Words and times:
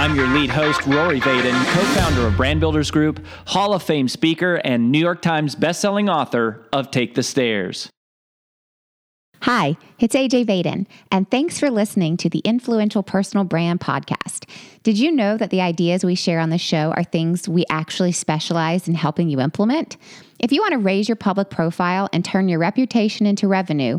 I'm 0.00 0.16
your 0.16 0.28
lead 0.28 0.48
host, 0.48 0.86
Rory 0.86 1.20
Vaden, 1.20 1.52
co 1.74 1.80
founder 2.00 2.26
of 2.26 2.34
Brand 2.34 2.58
Builders 2.58 2.90
Group, 2.90 3.22
Hall 3.44 3.74
of 3.74 3.82
Fame 3.82 4.08
speaker, 4.08 4.54
and 4.64 4.90
New 4.90 4.98
York 4.98 5.20
Times 5.20 5.54
bestselling 5.54 6.10
author 6.10 6.66
of 6.72 6.90
Take 6.90 7.16
the 7.16 7.22
Stairs. 7.22 7.90
Hi, 9.42 9.76
it's 9.98 10.14
AJ 10.14 10.46
Vaden, 10.46 10.86
and 11.12 11.30
thanks 11.30 11.60
for 11.60 11.70
listening 11.70 12.16
to 12.16 12.30
the 12.30 12.38
Influential 12.46 13.02
Personal 13.02 13.44
Brand 13.44 13.80
Podcast. 13.80 14.48
Did 14.82 14.98
you 14.98 15.12
know 15.12 15.36
that 15.36 15.50
the 15.50 15.60
ideas 15.60 16.02
we 16.02 16.14
share 16.14 16.40
on 16.40 16.48
the 16.48 16.56
show 16.56 16.92
are 16.96 17.04
things 17.04 17.46
we 17.46 17.66
actually 17.68 18.12
specialize 18.12 18.88
in 18.88 18.94
helping 18.94 19.28
you 19.28 19.38
implement? 19.38 19.98
If 20.38 20.50
you 20.50 20.62
want 20.62 20.72
to 20.72 20.78
raise 20.78 21.10
your 21.10 21.16
public 21.16 21.50
profile 21.50 22.08
and 22.14 22.24
turn 22.24 22.48
your 22.48 22.58
reputation 22.58 23.26
into 23.26 23.46
revenue, 23.46 23.98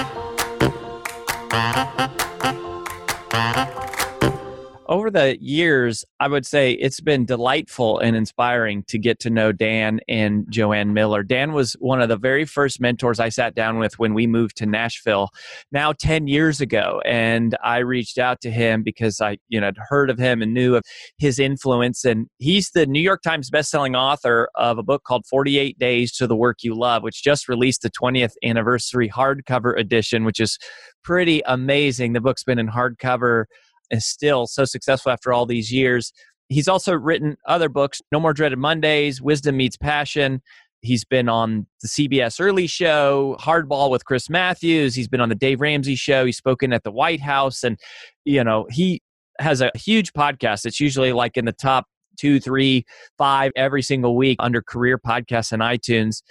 Over 4.91 5.09
the 5.09 5.41
years, 5.41 6.03
I 6.19 6.27
would 6.27 6.45
say 6.45 6.73
it's 6.73 6.99
been 6.99 7.25
delightful 7.25 7.99
and 7.99 8.13
inspiring 8.13 8.83
to 8.89 8.99
get 8.99 9.19
to 9.19 9.29
know 9.29 9.53
Dan 9.53 10.01
and 10.09 10.45
Joanne 10.49 10.93
Miller. 10.93 11.23
Dan 11.23 11.53
was 11.53 11.77
one 11.79 12.01
of 12.01 12.09
the 12.09 12.17
very 12.17 12.43
first 12.43 12.81
mentors 12.81 13.17
I 13.17 13.29
sat 13.29 13.55
down 13.55 13.79
with 13.79 13.97
when 13.99 14.13
we 14.13 14.27
moved 14.27 14.57
to 14.57 14.65
Nashville, 14.65 15.29
now 15.71 15.93
10 15.93 16.27
years 16.27 16.59
ago. 16.59 17.01
And 17.05 17.55
I 17.63 17.77
reached 17.77 18.17
out 18.17 18.41
to 18.41 18.51
him 18.51 18.83
because 18.83 19.21
I, 19.21 19.37
you 19.47 19.61
know, 19.61 19.67
had 19.67 19.77
heard 19.77 20.09
of 20.09 20.19
him 20.19 20.41
and 20.41 20.53
knew 20.53 20.75
of 20.75 20.83
his 21.17 21.39
influence. 21.39 22.03
And 22.03 22.27
he's 22.39 22.71
the 22.71 22.85
New 22.85 22.99
York 22.99 23.21
Times 23.21 23.49
bestselling 23.49 23.95
author 23.95 24.49
of 24.55 24.77
a 24.77 24.83
book 24.83 25.05
called 25.05 25.25
48 25.25 25.79
Days 25.79 26.11
to 26.17 26.27
the 26.27 26.35
Work 26.35 26.63
You 26.63 26.75
Love, 26.75 27.01
which 27.01 27.23
just 27.23 27.47
released 27.47 27.83
the 27.83 27.91
20th 27.91 28.33
anniversary 28.43 29.07
hardcover 29.07 29.79
edition, 29.79 30.25
which 30.25 30.41
is 30.41 30.57
pretty 31.01 31.41
amazing. 31.45 32.11
The 32.11 32.19
book's 32.19 32.43
been 32.43 32.59
in 32.59 32.67
hardcover 32.67 33.45
is 33.91 34.05
still 34.05 34.47
so 34.47 34.65
successful 34.65 35.11
after 35.11 35.31
all 35.31 35.45
these 35.45 35.71
years. 35.71 36.11
He's 36.49 36.67
also 36.67 36.93
written 36.93 37.37
other 37.47 37.69
books 37.69 38.01
No 38.11 38.19
More 38.19 38.33
Dreaded 38.33 38.59
Mondays, 38.59 39.21
Wisdom 39.21 39.57
Meets 39.57 39.77
Passion. 39.77 40.41
He's 40.81 41.05
been 41.05 41.29
on 41.29 41.67
the 41.81 41.87
CBS 41.87 42.41
Early 42.41 42.65
Show, 42.67 43.37
Hardball 43.39 43.91
with 43.91 44.05
Chris 44.05 44.29
Matthews. 44.29 44.95
He's 44.95 45.07
been 45.07 45.21
on 45.21 45.29
the 45.29 45.35
Dave 45.35 45.61
Ramsey 45.61 45.95
Show. 45.95 46.25
He's 46.25 46.37
spoken 46.37 46.73
at 46.73 46.83
the 46.83 46.91
White 46.91 47.21
House. 47.21 47.63
And, 47.63 47.79
you 48.25 48.43
know, 48.43 48.65
he 48.71 49.01
has 49.39 49.61
a 49.61 49.71
huge 49.75 50.11
podcast. 50.13 50.65
It's 50.65 50.79
usually 50.79 51.13
like 51.13 51.37
in 51.37 51.45
the 51.45 51.51
top 51.51 51.85
two, 52.17 52.39
three, 52.39 52.85
five 53.17 53.51
every 53.55 53.83
single 53.83 54.15
week 54.15 54.37
under 54.39 54.61
career 54.61 54.97
podcasts 54.97 55.51
and 55.51 55.61
iTunes. 55.61 56.23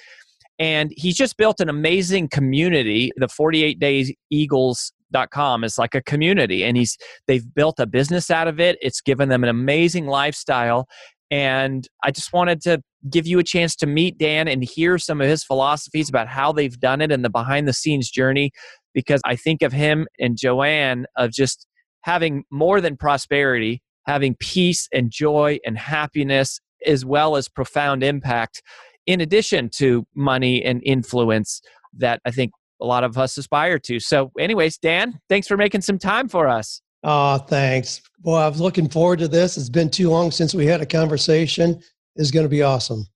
And 0.59 0.93
he's 0.97 1.17
just 1.17 1.37
built 1.37 1.61
an 1.61 1.69
amazing 1.69 2.29
community, 2.29 3.13
the 3.17 3.29
48 3.29 3.79
Days 3.79 4.13
Eagles 4.31 4.93
com 5.31 5.65
is 5.65 5.79
like 5.79 5.95
a 5.95 6.03
community 6.03 6.65
and 6.65 6.77
he's 6.77 6.97
they've 7.27 7.55
built 7.55 7.79
a 7.79 7.87
business 7.87 8.31
out 8.31 8.49
of 8.49 8.61
it. 8.61 8.79
It's 8.81 9.01
given 9.01 9.29
them 9.29 9.43
an 9.43 9.51
amazing 9.51 10.07
lifestyle 10.07 10.89
and 11.31 11.87
i 12.03 12.11
just 12.11 12.33
wanted 12.33 12.61
to 12.61 12.83
give 13.09 13.27
you 13.27 13.39
a 13.39 13.45
chance 13.45 13.77
to 13.77 13.87
meet 13.87 14.19
dan 14.19 14.49
and 14.49 14.65
hear 14.65 14.99
some 14.99 15.21
of 15.21 15.29
his 15.29 15.45
philosophies 15.45 16.09
about 16.09 16.29
how 16.29 16.53
they've 16.53 16.81
done 16.81 17.01
it 17.01 17.13
and 17.13 17.25
the 17.25 17.31
behind 17.31 17.69
the 17.69 17.73
scenes 17.73 18.11
journey 18.11 18.51
because 18.95 19.21
i 19.25 19.37
think 19.37 19.63
of 19.63 19.73
him 19.73 20.07
and 20.19 20.37
joanne 20.37 21.07
of 21.17 21.31
just 21.31 21.67
having 22.03 22.43
more 22.51 22.81
than 22.81 22.97
prosperity 22.97 23.81
having 24.07 24.35
peace 24.41 24.89
and 24.93 25.11
joy 25.11 25.59
and 25.65 25.79
happiness 25.79 26.61
as 26.85 27.05
well 27.05 27.37
as 27.37 27.49
profound 27.49 28.03
impact 28.03 28.61
in 29.07 29.21
addition 29.21 29.69
to 29.69 30.05
money 30.15 30.63
and 30.63 30.83
influence 30.85 31.61
that 31.97 32.21
I 32.25 32.31
think 32.31 32.53
a 32.81 32.87
lot 32.87 33.05
of 33.05 33.17
us 33.19 33.37
aspire 33.37 33.79
to. 33.81 34.01
So, 34.01 34.33
anyways, 34.39 34.79
Dan, 34.79 35.19
thanks 35.29 35.47
for 35.47 35.57
making 35.57 35.83
some 35.83 35.99
time 35.99 36.29
for 36.29 36.49
us. 36.49 36.83
Oh, 37.03 37.39
thanks. 37.39 38.03
Boy, 38.19 38.37
I 38.37 38.49
was 38.49 38.61
looking 38.61 38.89
forward 38.89 39.21
to 39.21 39.29
this. 39.29 39.57
It's 39.57 39.71
been 39.71 39.91
too 39.91 40.11
long 40.11 40.31
since 40.31 40.55
we 40.55 40.67
had 40.67 40.81
a 40.81 40.87
conversation. 40.87 41.81
It's 42.17 42.31
going 42.31 42.45
to 42.45 42.51
be 42.51 42.63
awesome. 42.63 43.07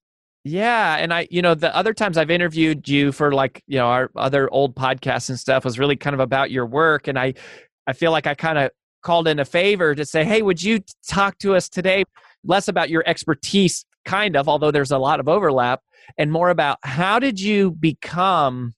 Yeah, 0.43 0.97
and 0.97 1.11
I, 1.11 1.27
you 1.31 1.41
know, 1.41 1.55
the 1.55 1.75
other 1.75 1.93
times 1.93 2.17
I've 2.17 2.29
interviewed 2.29 2.87
you 2.87 3.11
for 3.11 3.31
like, 3.31 3.63
you 3.65 3.79
know, 3.79 3.87
our 3.87 4.11
other 4.15 4.47
old 4.51 4.75
podcasts 4.75 5.29
and 5.29 5.39
stuff 5.39 5.65
was 5.65 5.79
really 5.79 5.95
kind 5.95 6.13
of 6.13 6.19
about 6.19 6.51
your 6.51 6.67
work, 6.67 7.07
and 7.07 7.17
I, 7.17 7.33
I 7.87 7.93
feel 7.93 8.11
like 8.11 8.27
I 8.27 8.35
kind 8.35 8.59
of 8.59 8.69
called 9.01 9.27
in 9.27 9.39
a 9.39 9.45
favor 9.45 9.95
to 9.95 10.05
say, 10.05 10.23
hey, 10.23 10.43
would 10.43 10.61
you 10.61 10.81
talk 11.07 11.37
to 11.39 11.55
us 11.55 11.67
today 11.67 12.03
less 12.43 12.67
about 12.67 12.91
your 12.91 13.03
expertise, 13.07 13.85
kind 14.05 14.35
of, 14.35 14.47
although 14.47 14.69
there's 14.69 14.91
a 14.91 14.99
lot 14.99 15.19
of 15.19 15.27
overlap, 15.27 15.81
and 16.17 16.31
more 16.31 16.51
about 16.51 16.77
how 16.83 17.17
did 17.17 17.39
you 17.39 17.71
become 17.71 18.75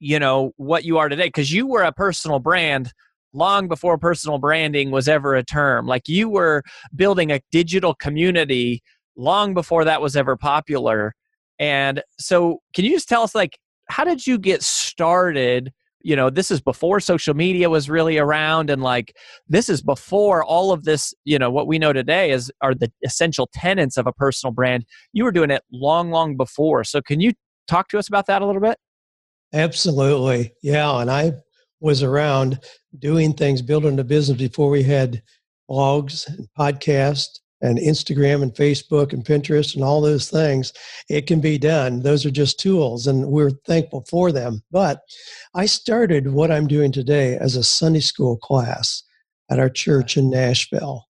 you 0.00 0.18
know 0.18 0.52
what 0.56 0.84
you 0.84 0.98
are 0.98 1.08
today 1.08 1.26
because 1.26 1.52
you 1.52 1.66
were 1.66 1.82
a 1.82 1.92
personal 1.92 2.38
brand 2.38 2.92
long 3.32 3.68
before 3.68 3.98
personal 3.98 4.38
branding 4.38 4.90
was 4.90 5.08
ever 5.08 5.34
a 5.34 5.44
term. 5.44 5.86
Like 5.86 6.08
you 6.08 6.28
were 6.28 6.62
building 6.94 7.30
a 7.30 7.40
digital 7.50 7.94
community 7.94 8.82
long 9.16 9.54
before 9.54 9.84
that 9.84 10.00
was 10.00 10.16
ever 10.16 10.36
popular. 10.36 11.14
And 11.58 12.02
so 12.18 12.60
can 12.74 12.84
you 12.84 12.92
just 12.92 13.08
tell 13.08 13.22
us 13.22 13.34
like 13.34 13.58
how 13.88 14.04
did 14.04 14.26
you 14.26 14.38
get 14.38 14.62
started? 14.62 15.72
You 16.02 16.14
know 16.14 16.30
this 16.30 16.50
is 16.50 16.60
before 16.60 17.00
social 17.00 17.34
media 17.34 17.68
was 17.68 17.90
really 17.90 18.18
around 18.18 18.70
and 18.70 18.82
like 18.82 19.14
this 19.48 19.68
is 19.68 19.82
before 19.82 20.44
all 20.44 20.70
of 20.72 20.84
this 20.84 21.12
you 21.24 21.38
know 21.38 21.50
what 21.50 21.66
we 21.66 21.78
know 21.78 21.92
today 21.92 22.30
is 22.30 22.52
are 22.62 22.72
the 22.72 22.90
essential 23.04 23.48
tenets 23.52 23.96
of 23.96 24.06
a 24.06 24.12
personal 24.12 24.52
brand. 24.52 24.84
You 25.12 25.24
were 25.24 25.32
doing 25.32 25.50
it 25.50 25.62
long 25.72 26.10
long 26.10 26.36
before. 26.36 26.84
So 26.84 27.02
can 27.02 27.20
you 27.20 27.32
talk 27.66 27.88
to 27.88 27.98
us 27.98 28.08
about 28.08 28.26
that 28.26 28.42
a 28.42 28.46
little 28.46 28.62
bit 28.62 28.78
Absolutely. 29.52 30.52
Yeah. 30.62 31.00
And 31.00 31.10
I 31.10 31.32
was 31.80 32.02
around 32.02 32.60
doing 32.98 33.32
things, 33.32 33.62
building 33.62 33.98
a 33.98 34.04
business 34.04 34.38
before 34.38 34.70
we 34.70 34.82
had 34.82 35.22
blogs 35.70 36.26
and 36.28 36.48
podcasts 36.58 37.38
and 37.60 37.78
Instagram 37.78 38.42
and 38.42 38.54
Facebook 38.54 39.12
and 39.12 39.24
Pinterest 39.24 39.74
and 39.74 39.82
all 39.82 40.00
those 40.00 40.30
things. 40.30 40.72
It 41.08 41.26
can 41.26 41.40
be 41.40 41.58
done. 41.58 42.00
Those 42.00 42.24
are 42.24 42.30
just 42.30 42.60
tools 42.60 43.06
and 43.06 43.26
we're 43.26 43.50
thankful 43.66 44.04
for 44.08 44.30
them. 44.32 44.62
But 44.70 45.00
I 45.54 45.66
started 45.66 46.32
what 46.32 46.50
I'm 46.50 46.68
doing 46.68 46.92
today 46.92 47.36
as 47.36 47.56
a 47.56 47.64
Sunday 47.64 48.00
school 48.00 48.36
class 48.36 49.02
at 49.50 49.58
our 49.58 49.70
church 49.70 50.16
in 50.16 50.30
Nashville. 50.30 51.04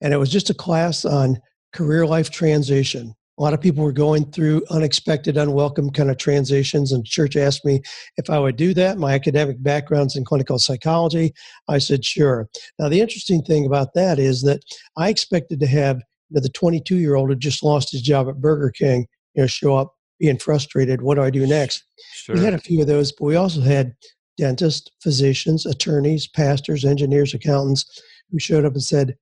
And 0.00 0.12
it 0.12 0.18
was 0.18 0.30
just 0.30 0.50
a 0.50 0.54
class 0.54 1.04
on 1.04 1.40
career 1.72 2.06
life 2.06 2.30
transition 2.30 3.14
a 3.38 3.42
lot 3.42 3.52
of 3.52 3.60
people 3.60 3.82
were 3.82 3.92
going 3.92 4.30
through 4.30 4.64
unexpected, 4.70 5.36
unwelcome 5.36 5.90
kind 5.90 6.10
of 6.10 6.18
transitions, 6.18 6.92
and 6.92 7.04
church 7.04 7.36
asked 7.36 7.64
me 7.64 7.82
if 8.16 8.30
I 8.30 8.38
would 8.38 8.56
do 8.56 8.72
that. 8.74 8.98
My 8.98 9.12
academic 9.14 9.62
background's 9.62 10.16
in 10.16 10.24
clinical 10.24 10.58
psychology. 10.58 11.32
I 11.68 11.78
said, 11.78 12.04
sure. 12.04 12.48
Now, 12.78 12.88
the 12.88 13.00
interesting 13.00 13.42
thing 13.42 13.66
about 13.66 13.94
that 13.94 14.18
is 14.18 14.42
that 14.42 14.60
I 14.96 15.08
expected 15.08 15.58
to 15.60 15.66
have 15.66 15.96
you 16.30 16.36
know, 16.36 16.40
the 16.40 16.48
22 16.50 16.96
year 16.96 17.16
old 17.16 17.30
who 17.30 17.36
just 17.36 17.64
lost 17.64 17.90
his 17.90 18.02
job 18.02 18.28
at 18.28 18.40
Burger 18.40 18.70
King, 18.70 19.06
you 19.34 19.42
know, 19.42 19.46
show 19.46 19.76
up 19.76 19.94
being 20.20 20.38
frustrated. 20.38 21.02
What 21.02 21.16
do 21.16 21.22
I 21.22 21.30
do 21.30 21.46
next? 21.46 21.84
Sure. 22.12 22.36
We 22.36 22.42
had 22.42 22.54
a 22.54 22.58
few 22.58 22.80
of 22.80 22.86
those, 22.86 23.10
but 23.12 23.24
we 23.24 23.36
also 23.36 23.60
had 23.60 23.94
dentists, 24.38 24.90
physicians, 25.02 25.66
attorneys, 25.66 26.28
pastors, 26.28 26.84
engineers, 26.84 27.34
accountants 27.34 28.00
who 28.30 28.38
showed 28.38 28.64
up 28.64 28.72
and 28.74 28.82
said, 28.82 29.16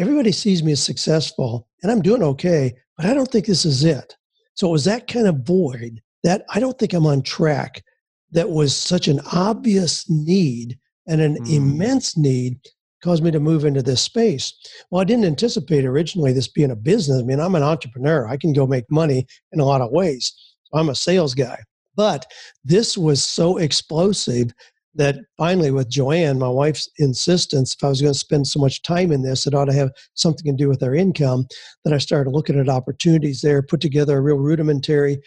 Everybody 0.00 0.32
sees 0.32 0.62
me 0.62 0.72
as 0.72 0.82
successful 0.82 1.68
and 1.82 1.92
I'm 1.92 2.00
doing 2.00 2.22
okay, 2.22 2.72
but 2.96 3.04
I 3.04 3.12
don't 3.12 3.30
think 3.30 3.44
this 3.44 3.66
is 3.66 3.84
it. 3.84 4.16
So 4.54 4.68
it 4.68 4.72
was 4.72 4.86
that 4.86 5.06
kind 5.06 5.26
of 5.26 5.46
void 5.46 6.00
that 6.24 6.44
I 6.48 6.58
don't 6.58 6.78
think 6.78 6.94
I'm 6.94 7.06
on 7.06 7.20
track 7.20 7.84
that 8.32 8.48
was 8.48 8.74
such 8.74 9.08
an 9.08 9.20
obvious 9.32 10.08
need 10.08 10.78
and 11.06 11.20
an 11.20 11.36
mm. 11.36 11.54
immense 11.54 12.16
need 12.16 12.58
caused 13.02 13.22
me 13.22 13.30
to 13.30 13.40
move 13.40 13.66
into 13.66 13.82
this 13.82 14.00
space. 14.00 14.54
Well, 14.90 15.02
I 15.02 15.04
didn't 15.04 15.26
anticipate 15.26 15.84
originally 15.84 16.32
this 16.32 16.48
being 16.48 16.70
a 16.70 16.76
business. 16.76 17.20
I 17.20 17.24
mean, 17.24 17.40
I'm 17.40 17.54
an 17.54 17.62
entrepreneur. 17.62 18.26
I 18.26 18.38
can 18.38 18.54
go 18.54 18.66
make 18.66 18.90
money 18.90 19.26
in 19.52 19.60
a 19.60 19.64
lot 19.66 19.82
of 19.82 19.90
ways. 19.90 20.32
So 20.64 20.78
I'm 20.78 20.88
a 20.88 20.94
sales 20.94 21.34
guy. 21.34 21.58
But 21.94 22.26
this 22.64 22.96
was 22.96 23.22
so 23.22 23.58
explosive 23.58 24.52
that 24.94 25.18
finally, 25.38 25.70
with 25.70 25.88
Joanne, 25.88 26.38
my 26.38 26.48
wife's 26.48 26.88
insistence, 26.98 27.74
if 27.74 27.84
I 27.84 27.88
was 27.88 28.02
going 28.02 28.12
to 28.12 28.18
spend 28.18 28.46
so 28.46 28.58
much 28.58 28.82
time 28.82 29.12
in 29.12 29.22
this, 29.22 29.46
it 29.46 29.54
ought 29.54 29.66
to 29.66 29.72
have 29.72 29.92
something 30.14 30.50
to 30.50 30.64
do 30.64 30.68
with 30.68 30.82
our 30.82 30.94
income, 30.94 31.46
that 31.84 31.92
I 31.92 31.98
started 31.98 32.30
looking 32.30 32.58
at 32.58 32.68
opportunities 32.68 33.40
there, 33.40 33.62
put 33.62 33.80
together 33.80 34.18
a 34.18 34.20
real 34.20 34.38
rudimentary 34.38 35.20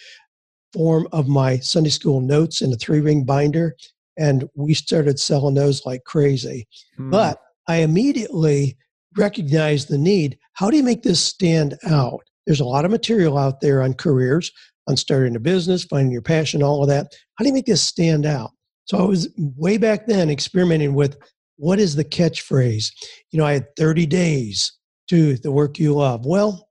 form 0.73 1.07
of 1.11 1.27
my 1.27 1.59
Sunday 1.59 1.91
school 1.91 2.19
notes 2.19 2.61
in 2.61 2.73
a 2.73 2.75
three 2.75 2.99
ring 2.99 3.23
binder, 3.23 3.75
and 4.17 4.49
we 4.55 4.73
started 4.73 5.19
selling 5.19 5.55
those 5.55 5.85
like 5.85 6.03
crazy. 6.03 6.67
Hmm. 6.97 7.09
But 7.09 7.39
I 7.67 7.77
immediately 7.77 8.77
recognized 9.17 9.87
the 9.87 9.97
need. 9.97 10.37
How 10.53 10.69
do 10.69 10.77
you 10.77 10.83
make 10.83 11.03
this 11.03 11.23
stand 11.23 11.77
out? 11.85 12.21
There's 12.45 12.59
a 12.59 12.65
lot 12.65 12.83
of 12.83 12.91
material 12.91 13.37
out 13.37 13.61
there 13.61 13.81
on 13.81 13.93
careers, 13.93 14.51
on 14.87 14.97
starting 14.97 15.35
a 15.35 15.39
business, 15.39 15.85
finding 15.85 16.11
your 16.11 16.21
passion, 16.21 16.61
all 16.61 16.81
of 16.81 16.89
that. 16.89 17.07
How 17.35 17.43
do 17.43 17.47
you 17.47 17.53
make 17.53 17.65
this 17.65 17.83
stand 17.83 18.25
out? 18.25 18.51
So 18.85 18.97
I 18.97 19.03
was 19.03 19.29
way 19.37 19.77
back 19.77 20.05
then 20.07 20.29
experimenting 20.29 20.93
with 20.93 21.17
what 21.57 21.79
is 21.79 21.95
the 21.95 22.03
catchphrase? 22.03 22.91
You 23.31 23.39
know, 23.39 23.45
I 23.45 23.53
had 23.53 23.75
30 23.77 24.05
days 24.05 24.71
to 25.09 25.37
the 25.37 25.51
work 25.51 25.79
you 25.79 25.93
love. 25.93 26.25
Well, 26.25 26.67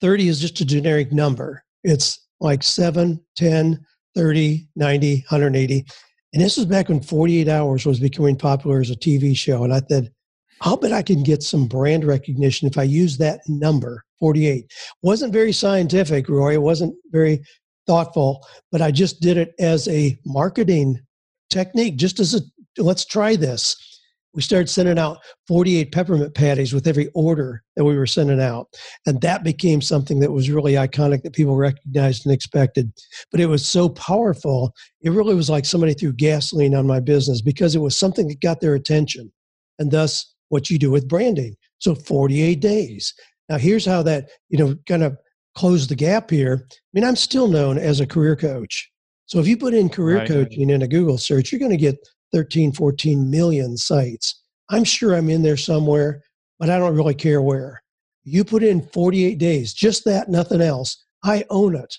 30 0.00 0.28
is 0.28 0.40
just 0.40 0.60
a 0.60 0.64
generic 0.64 1.12
number. 1.12 1.62
It's 1.84 2.26
like 2.40 2.62
7, 2.62 3.20
10, 3.36 3.84
30, 4.14 4.68
90, 4.76 5.14
180. 5.14 5.86
And 6.32 6.42
this 6.42 6.56
was 6.56 6.66
back 6.66 6.88
when 6.88 7.00
48 7.00 7.48
Hours 7.48 7.86
was 7.86 8.00
becoming 8.00 8.36
popular 8.36 8.80
as 8.80 8.90
a 8.90 8.96
TV 8.96 9.36
show. 9.36 9.64
And 9.64 9.72
I 9.72 9.80
said, 9.88 10.10
I'll 10.60 10.76
bet 10.76 10.92
I 10.92 11.02
can 11.02 11.22
get 11.22 11.42
some 11.42 11.66
brand 11.66 12.04
recognition 12.04 12.68
if 12.68 12.76
I 12.76 12.82
use 12.82 13.16
that 13.18 13.40
number, 13.46 14.04
48. 14.18 14.70
Wasn't 15.02 15.32
very 15.32 15.52
scientific, 15.52 16.28
Roy. 16.28 16.54
It 16.54 16.62
wasn't 16.62 16.94
very 17.10 17.42
thoughtful, 17.86 18.44
but 18.72 18.82
I 18.82 18.90
just 18.90 19.20
did 19.20 19.36
it 19.36 19.54
as 19.58 19.86
a 19.88 20.18
marketing 20.26 21.00
technique, 21.50 21.96
just 21.96 22.20
as 22.20 22.34
a 22.34 22.40
let's 22.82 23.04
try 23.04 23.36
this. 23.36 23.76
We 24.34 24.42
started 24.42 24.68
sending 24.68 24.98
out 24.98 25.18
48 25.48 25.90
peppermint 25.90 26.34
patties 26.34 26.72
with 26.72 26.86
every 26.86 27.08
order 27.14 27.62
that 27.76 27.84
we 27.84 27.96
were 27.96 28.06
sending 28.06 28.40
out. 28.40 28.68
And 29.06 29.20
that 29.22 29.42
became 29.42 29.80
something 29.80 30.20
that 30.20 30.32
was 30.32 30.50
really 30.50 30.74
iconic 30.74 31.22
that 31.22 31.32
people 31.32 31.56
recognized 31.56 32.24
and 32.24 32.32
expected. 32.32 32.92
But 33.32 33.40
it 33.40 33.46
was 33.46 33.66
so 33.66 33.88
powerful, 33.88 34.74
it 35.00 35.10
really 35.10 35.34
was 35.34 35.50
like 35.50 35.64
somebody 35.64 35.94
threw 35.94 36.12
gasoline 36.12 36.74
on 36.74 36.86
my 36.86 37.00
business 37.00 37.40
because 37.40 37.74
it 37.74 37.80
was 37.80 37.98
something 37.98 38.28
that 38.28 38.40
got 38.40 38.60
their 38.60 38.74
attention. 38.74 39.32
And 39.78 39.90
thus, 39.90 40.34
what 40.50 40.70
you 40.70 40.78
do 40.78 40.90
with 40.90 41.08
branding. 41.08 41.56
So 41.78 41.94
48 41.94 42.60
days. 42.60 43.14
Now, 43.48 43.56
here's 43.58 43.86
how 43.86 44.02
that, 44.02 44.28
you 44.50 44.58
know, 44.58 44.76
kind 44.86 45.02
of 45.02 45.16
close 45.56 45.86
the 45.86 45.96
gap 45.96 46.30
here. 46.30 46.66
I 46.70 46.74
mean, 46.92 47.04
I'm 47.04 47.16
still 47.16 47.48
known 47.48 47.78
as 47.78 47.98
a 47.98 48.06
career 48.06 48.36
coach. 48.36 48.90
So 49.28 49.38
if 49.38 49.46
you 49.46 49.58
put 49.58 49.74
in 49.74 49.90
career 49.90 50.18
right. 50.18 50.28
coaching 50.28 50.70
in 50.70 50.80
a 50.80 50.88
Google 50.88 51.18
search, 51.18 51.52
you're 51.52 51.58
going 51.58 51.70
to 51.70 51.76
get 51.76 51.98
13, 52.32 52.72
14 52.72 53.30
million 53.30 53.76
sites. 53.76 54.42
I'm 54.70 54.84
sure 54.84 55.14
I'm 55.14 55.28
in 55.28 55.42
there 55.42 55.58
somewhere, 55.58 56.22
but 56.58 56.70
I 56.70 56.78
don't 56.78 56.96
really 56.96 57.14
care 57.14 57.42
where. 57.42 57.82
You 58.24 58.42
put 58.42 58.62
in 58.62 58.88
48 58.88 59.38
days, 59.38 59.74
just 59.74 60.04
that, 60.06 60.30
nothing 60.30 60.62
else. 60.62 61.04
I 61.24 61.44
own 61.50 61.76
it. 61.76 61.94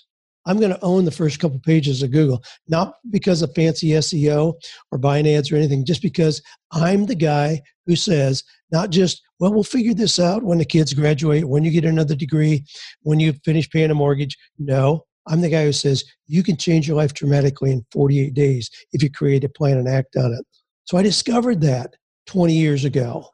I'm 0.46 0.58
going 0.58 0.72
to 0.72 0.84
own 0.84 1.04
the 1.04 1.12
first 1.12 1.38
couple 1.38 1.60
pages 1.60 2.02
of 2.02 2.10
Google, 2.10 2.42
not 2.68 2.94
because 3.10 3.42
of 3.42 3.54
fancy 3.54 3.88
SEO 3.90 4.54
or 4.90 4.98
buying 4.98 5.28
ads 5.28 5.52
or 5.52 5.56
anything, 5.56 5.84
just 5.84 6.02
because 6.02 6.42
I'm 6.72 7.06
the 7.06 7.14
guy 7.14 7.60
who 7.86 7.94
says, 7.94 8.42
not 8.72 8.90
just, 8.90 9.22
well, 9.38 9.52
we'll 9.52 9.62
figure 9.62 9.94
this 9.94 10.18
out 10.18 10.42
when 10.42 10.58
the 10.58 10.64
kids 10.64 10.94
graduate, 10.94 11.48
when 11.48 11.62
you 11.62 11.70
get 11.70 11.84
another 11.84 12.16
degree, 12.16 12.64
when 13.02 13.20
you 13.20 13.34
finish 13.44 13.70
paying 13.70 13.90
a 13.90 13.94
mortgage. 13.94 14.36
No, 14.58 15.04
I'm 15.30 15.40
the 15.40 15.48
guy 15.48 15.64
who 15.64 15.72
says 15.72 16.04
you 16.26 16.42
can 16.42 16.56
change 16.56 16.88
your 16.88 16.96
life 16.96 17.14
dramatically 17.14 17.70
in 17.70 17.86
48 17.92 18.34
days 18.34 18.68
if 18.92 19.02
you 19.02 19.10
create 19.10 19.44
a 19.44 19.48
plan 19.48 19.78
and 19.78 19.88
act 19.88 20.16
on 20.16 20.32
it. 20.32 20.44
So 20.84 20.98
I 20.98 21.02
discovered 21.02 21.60
that 21.60 21.94
20 22.26 22.52
years 22.52 22.84
ago. 22.84 23.26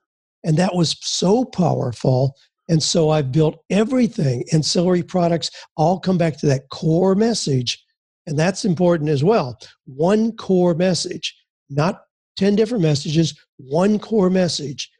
And 0.45 0.57
that 0.59 0.75
was 0.75 0.97
so 1.01 1.45
powerful. 1.45 2.37
And 2.69 2.83
so 2.83 3.11
I've 3.11 3.33
built 3.33 3.65
everything, 3.71 4.45
ancillary 4.53 5.03
products, 5.03 5.51
all 5.77 5.99
come 5.99 6.19
back 6.19 6.39
to 6.41 6.47
that 6.47 6.69
core 6.71 7.15
message. 7.15 7.83
And 8.27 8.39
that's 8.39 8.65
important 8.65 9.09
as 9.09 9.25
well. 9.25 9.59
One 9.87 10.33
core 10.37 10.75
message, 10.75 11.35
not 11.71 12.03
10 12.37 12.57
different 12.57 12.83
messages, 12.83 13.35
one 13.57 13.99
core 13.99 14.31
message. 14.31 14.91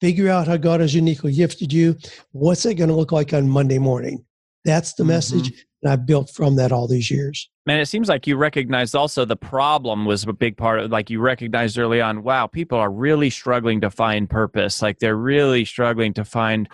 Figure 0.00 0.30
out 0.30 0.46
how 0.46 0.56
God 0.56 0.80
has 0.80 0.94
uniquely 0.94 1.32
gifted 1.32 1.72
you. 1.72 1.96
What's 2.32 2.64
it 2.64 2.74
going 2.74 2.90
to 2.90 2.96
look 2.96 3.12
like 3.12 3.32
on 3.32 3.48
Monday 3.48 3.78
morning? 3.78 4.24
That's 4.66 4.92
the 4.94 5.04
mm-hmm. 5.04 5.08
message. 5.08 5.64
And 5.82 5.92
I've 5.92 6.04
built 6.04 6.30
from 6.30 6.56
that 6.56 6.72
all 6.72 6.88
these 6.88 7.10
years. 7.10 7.48
Man, 7.64 7.80
it 7.80 7.86
seems 7.86 8.08
like 8.08 8.26
you 8.26 8.36
recognized 8.36 8.94
also 8.94 9.24
the 9.24 9.36
problem 9.36 10.04
was 10.04 10.24
a 10.24 10.32
big 10.32 10.56
part 10.56 10.80
of 10.80 10.90
like 10.90 11.08
you 11.08 11.20
recognized 11.20 11.78
early 11.78 12.00
on, 12.00 12.22
wow, 12.22 12.46
people 12.46 12.78
are 12.78 12.90
really 12.90 13.30
struggling 13.30 13.80
to 13.80 13.90
find 13.90 14.28
purpose. 14.28 14.82
Like 14.82 14.98
they're 14.98 15.16
really 15.16 15.64
struggling 15.64 16.12
to 16.14 16.24
find 16.24 16.68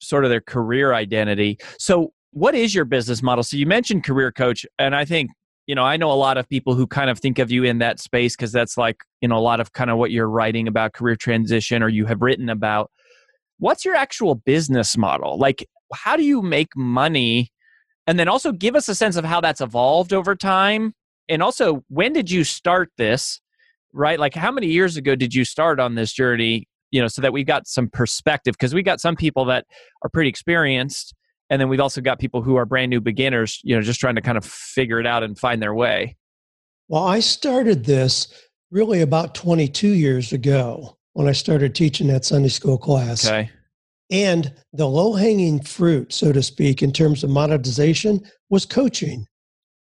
sort 0.00 0.24
of 0.24 0.30
their 0.30 0.40
career 0.40 0.94
identity. 0.94 1.58
So 1.78 2.12
what 2.32 2.54
is 2.54 2.74
your 2.74 2.84
business 2.84 3.22
model? 3.22 3.44
So 3.44 3.56
you 3.56 3.66
mentioned 3.66 4.04
career 4.04 4.32
coach, 4.32 4.64
and 4.78 4.96
I 4.96 5.04
think 5.04 5.30
you 5.68 5.74
know, 5.74 5.84
I 5.84 5.98
know 5.98 6.10
a 6.10 6.14
lot 6.14 6.38
of 6.38 6.48
people 6.48 6.74
who 6.74 6.86
kind 6.86 7.10
of 7.10 7.18
think 7.18 7.38
of 7.38 7.50
you 7.50 7.62
in 7.62 7.78
that 7.78 8.00
space 8.00 8.34
because 8.34 8.52
that's 8.52 8.78
like, 8.78 9.04
you 9.20 9.28
know, 9.28 9.36
a 9.36 9.38
lot 9.38 9.60
of 9.60 9.74
kind 9.74 9.90
of 9.90 9.98
what 9.98 10.10
you're 10.10 10.28
writing 10.28 10.66
about 10.66 10.94
career 10.94 11.14
transition 11.14 11.82
or 11.82 11.90
you 11.90 12.06
have 12.06 12.22
written 12.22 12.48
about. 12.48 12.90
What's 13.58 13.84
your 13.84 13.94
actual 13.94 14.34
business 14.34 14.96
model? 14.96 15.38
Like, 15.38 15.66
how 15.94 16.16
do 16.16 16.22
you 16.22 16.42
make 16.42 16.76
money? 16.76 17.52
And 18.06 18.18
then 18.18 18.28
also 18.28 18.52
give 18.52 18.74
us 18.74 18.88
a 18.88 18.94
sense 18.94 19.16
of 19.16 19.24
how 19.24 19.40
that's 19.40 19.60
evolved 19.60 20.12
over 20.12 20.34
time. 20.34 20.94
And 21.28 21.42
also, 21.42 21.84
when 21.88 22.12
did 22.12 22.30
you 22.30 22.44
start 22.44 22.90
this? 22.96 23.40
Right? 23.92 24.18
Like, 24.18 24.34
how 24.34 24.50
many 24.50 24.68
years 24.68 24.96
ago 24.96 25.14
did 25.14 25.34
you 25.34 25.44
start 25.44 25.80
on 25.80 25.94
this 25.94 26.12
journey? 26.12 26.68
You 26.90 27.02
know, 27.02 27.08
so 27.08 27.20
that 27.20 27.32
we've 27.32 27.46
got 27.46 27.66
some 27.66 27.88
perspective 27.88 28.52
because 28.52 28.74
we 28.74 28.82
got 28.82 29.00
some 29.00 29.16
people 29.16 29.44
that 29.46 29.66
are 30.02 30.08
pretty 30.08 30.30
experienced 30.30 31.14
and 31.50 31.60
then 31.60 31.68
we've 31.68 31.80
also 31.80 32.00
got 32.00 32.18
people 32.18 32.42
who 32.42 32.56
are 32.56 32.66
brand 32.66 32.90
new 32.90 33.00
beginners 33.00 33.60
you 33.64 33.74
know 33.74 33.82
just 33.82 34.00
trying 34.00 34.14
to 34.14 34.20
kind 34.20 34.38
of 34.38 34.44
figure 34.44 35.00
it 35.00 35.06
out 35.06 35.22
and 35.22 35.38
find 35.38 35.62
their 35.62 35.74
way 35.74 36.16
well 36.88 37.04
i 37.04 37.20
started 37.20 37.84
this 37.84 38.32
really 38.70 39.00
about 39.00 39.34
22 39.34 39.88
years 39.88 40.32
ago 40.32 40.97
when 41.18 41.26
i 41.26 41.32
started 41.32 41.74
teaching 41.74 42.06
that 42.06 42.24
sunday 42.24 42.48
school 42.48 42.78
class. 42.78 43.26
Okay. 43.26 43.50
And 44.10 44.54
the 44.72 44.86
low 44.86 45.14
hanging 45.14 45.60
fruit 45.60 46.12
so 46.12 46.32
to 46.32 46.42
speak 46.42 46.80
in 46.80 46.92
terms 46.92 47.24
of 47.24 47.30
monetization 47.30 48.22
was 48.48 48.64
coaching. 48.64 49.26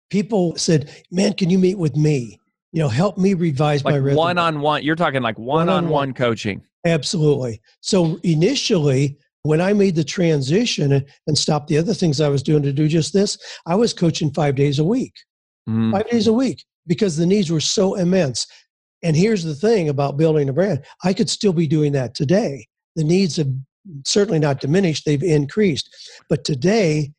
People 0.09 0.57
said 0.57 0.91
man 1.11 1.35
can 1.35 1.51
you 1.51 1.59
meet 1.59 1.77
with 1.79 1.95
me? 1.95 2.41
You 2.73 2.81
know 2.81 2.89
help 2.89 3.19
me 3.19 3.35
revise 3.35 3.85
like 3.85 3.93
my 3.93 3.99
resume. 3.99 4.19
one-on-one 4.19 4.83
you're 4.83 4.97
talking 4.97 5.21
like 5.21 5.39
one-on-one. 5.39 6.15
coaching. 6.15 6.63
Absolutely. 6.87 7.61
So 7.83 8.19
initially 8.23 9.19
when 9.43 9.61
I 9.61 9.75
made 9.75 9.95
the 9.95 10.05
transition 10.05 11.05
and 11.27 11.39
stopped 11.39 11.69
the 11.69 11.77
other 11.77 11.93
things 11.93 12.19
I 12.19 12.31
was 12.31 12.43
doing 12.43 12.63
to 12.63 12.73
do 12.73 12.89
just 12.89 13.13
this, 13.13 13.37
I 13.67 13.75
was 13.75 13.93
coaching 13.93 14.33
five 14.33 14.55
days 14.55 14.79
a 14.79 14.85
week, 14.85 15.13
mm. 15.69 15.93
five 15.93 16.09
days 16.11 16.29
a 16.29 16.33
week, 16.33 16.65
because 16.87 17.17
the 17.17 17.27
needs 17.27 17.51
were 17.51 17.61
so 17.61 17.95
immense. 17.95 18.47
And 19.07 19.17
here's 19.17 19.45
the 19.45 19.55
thing 19.55 19.89
about 19.89 20.17
building 20.17 20.49
a 20.49 20.53
brand 20.53 20.83
I 21.05 21.15
could 21.15 21.31
still 21.31 21.53
be 21.53 21.69
doing 21.69 21.93
that 21.93 22.17
today. 22.17 22.67
The 22.97 23.05
needs 23.05 23.37
have 23.37 23.47
certainly 24.05 24.41
not 24.41 24.61
diminished, 24.61 25.05
they've 25.05 25.23
increased. 25.23 25.95
But 26.29 26.45
today, 26.45 27.13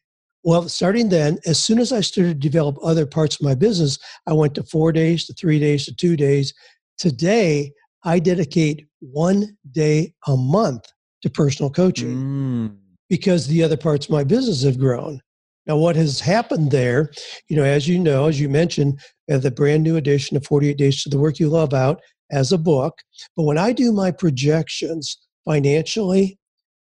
well, 0.43 0.67
starting 0.67 1.07
then, 1.07 1.37
as 1.45 1.63
soon 1.63 1.79
as 1.79 1.93
I 1.93 2.01
started 2.01 2.41
to 2.41 2.49
develop 2.49 2.75
other 2.83 3.05
parts 3.05 3.35
of 3.35 3.41
my 3.41 3.55
business, 3.55 3.99
I 4.27 4.33
went 4.33 4.53
to 4.55 4.63
four 4.63 4.91
days, 4.91 5.25
to 5.27 5.33
three 5.33 5.59
days, 5.59 5.85
to 5.85 5.95
two 5.95 6.17
days. 6.17 6.53
Today, 6.97 7.71
I 8.03 8.19
dedicate 8.19 8.85
one 8.99 9.57
day 9.71 10.13
a 10.27 10.35
month 10.35 10.83
to 11.21 11.29
personal 11.29 11.69
coaching 11.69 12.15
mm. 12.17 12.77
because 13.07 13.47
the 13.47 13.63
other 13.63 13.77
parts 13.77 14.07
of 14.07 14.11
my 14.11 14.25
business 14.25 14.63
have 14.63 14.77
grown. 14.77 15.21
Now, 15.67 15.77
what 15.77 15.95
has 15.95 16.19
happened 16.19 16.71
there, 16.71 17.11
you 17.49 17.57
know, 17.57 17.63
as 17.63 17.87
you 17.87 17.99
know, 17.99 18.27
as 18.27 18.39
you 18.39 18.47
mentioned, 18.47 18.99
uh, 19.29 19.37
the 19.37 19.51
brand 19.51 19.83
new 19.83 19.97
edition 19.97 20.37
of 20.37 20.45
48 20.45 20.77
Days 20.77 21.03
to 21.03 21.09
the 21.09 21.19
Work 21.19 21.39
You 21.39 21.49
Love 21.49 21.73
out 21.73 22.01
as 22.31 22.51
a 22.51 22.57
book. 22.57 22.99
But 23.35 23.43
when 23.43 23.57
I 23.57 23.73
do 23.73 23.91
my 23.91 24.11
projections 24.11 25.17
financially, 25.45 26.39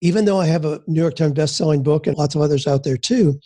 even 0.01 0.25
though 0.25 0.39
I 0.39 0.47
have 0.47 0.65
a 0.65 0.81
New 0.87 1.01
York 1.01 1.17
Times 1.17 1.33
best-selling 1.33 1.83
book 1.83 2.07
and 2.07 2.17
lots 2.17 2.35
of 2.35 2.43
others 2.43 2.67
out 2.67 2.85
there 2.85 2.97
too, 2.97 3.39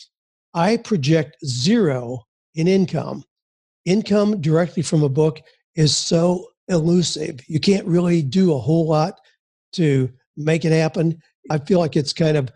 I 0.54 0.76
project 0.76 1.36
zero 1.46 2.24
in 2.54 2.68
income. 2.68 3.24
Income 3.84 4.40
directly 4.40 4.82
from 4.82 5.02
a 5.02 5.08
book 5.08 5.40
is 5.76 5.96
so 5.96 6.46
elusive. 6.68 7.40
You 7.48 7.58
can't 7.58 7.86
really 7.86 8.22
do 8.22 8.54
a 8.54 8.58
whole 8.58 8.86
lot 8.88 9.18
to 9.72 10.10
make 10.36 10.64
it 10.64 10.72
happen. 10.72 11.20
I 11.50 11.58
feel 11.58 11.78
like 11.78 11.96
it's 11.96 12.12
kind 12.12 12.36
of, 12.36 12.50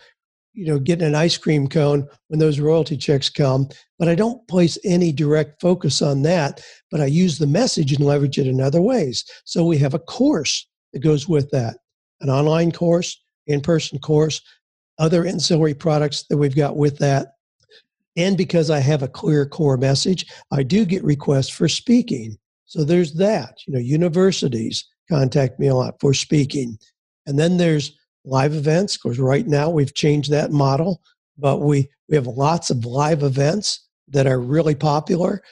you 0.56 0.66
know, 0.66 0.78
getting 0.78 1.06
an 1.06 1.14
ice 1.14 1.36
cream 1.36 1.68
cone 1.68 2.08
when 2.28 2.40
those 2.40 2.58
royalty 2.58 2.96
checks 2.96 3.28
come. 3.28 3.68
But 3.98 4.08
I 4.08 4.14
don't 4.14 4.46
place 4.48 4.78
any 4.84 5.12
direct 5.12 5.60
focus 5.60 6.02
on 6.02 6.22
that, 6.22 6.64
but 6.90 7.00
I 7.00 7.06
use 7.06 7.38
the 7.38 7.46
message 7.46 7.92
and 7.92 8.04
leverage 8.04 8.38
it 8.38 8.46
in 8.46 8.60
other 8.60 8.80
ways. 8.80 9.24
So 9.44 9.64
we 9.64 9.78
have 9.78 9.94
a 9.94 9.98
course 9.98 10.66
that 10.92 11.00
goes 11.00 11.28
with 11.28 11.50
that 11.50 11.76
an 12.20 12.30
online 12.30 12.72
course, 12.72 13.22
in 13.46 13.60
person 13.60 13.98
course, 13.98 14.40
other 14.98 15.26
ancillary 15.26 15.74
products 15.74 16.24
that 16.30 16.38
we've 16.38 16.56
got 16.56 16.76
with 16.76 16.98
that. 16.98 17.34
And 18.16 18.36
because 18.36 18.70
I 18.70 18.78
have 18.78 19.02
a 19.02 19.08
clear 19.08 19.44
core 19.46 19.76
message, 19.76 20.24
I 20.50 20.62
do 20.62 20.86
get 20.86 21.04
requests 21.04 21.50
for 21.50 21.68
speaking. 21.68 22.38
So 22.64 22.84
there's 22.84 23.14
that. 23.14 23.58
You 23.66 23.74
know, 23.74 23.78
universities 23.78 24.86
contact 25.10 25.60
me 25.60 25.66
a 25.66 25.74
lot 25.74 26.00
for 26.00 26.14
speaking. 26.14 26.78
And 27.26 27.38
then 27.38 27.58
there's 27.58 27.95
live 28.26 28.54
events. 28.54 28.96
Of 28.96 29.02
course, 29.02 29.18
right 29.18 29.46
now 29.46 29.70
we've 29.70 29.94
changed 29.94 30.30
that 30.30 30.50
model, 30.50 31.00
but 31.38 31.60
we, 31.60 31.88
we 32.08 32.16
have 32.16 32.26
lots 32.26 32.70
of 32.70 32.84
live 32.84 33.22
events 33.22 33.86
that 34.08 34.26
are 34.26 34.40
really 34.40 34.74
popular. 34.74 35.42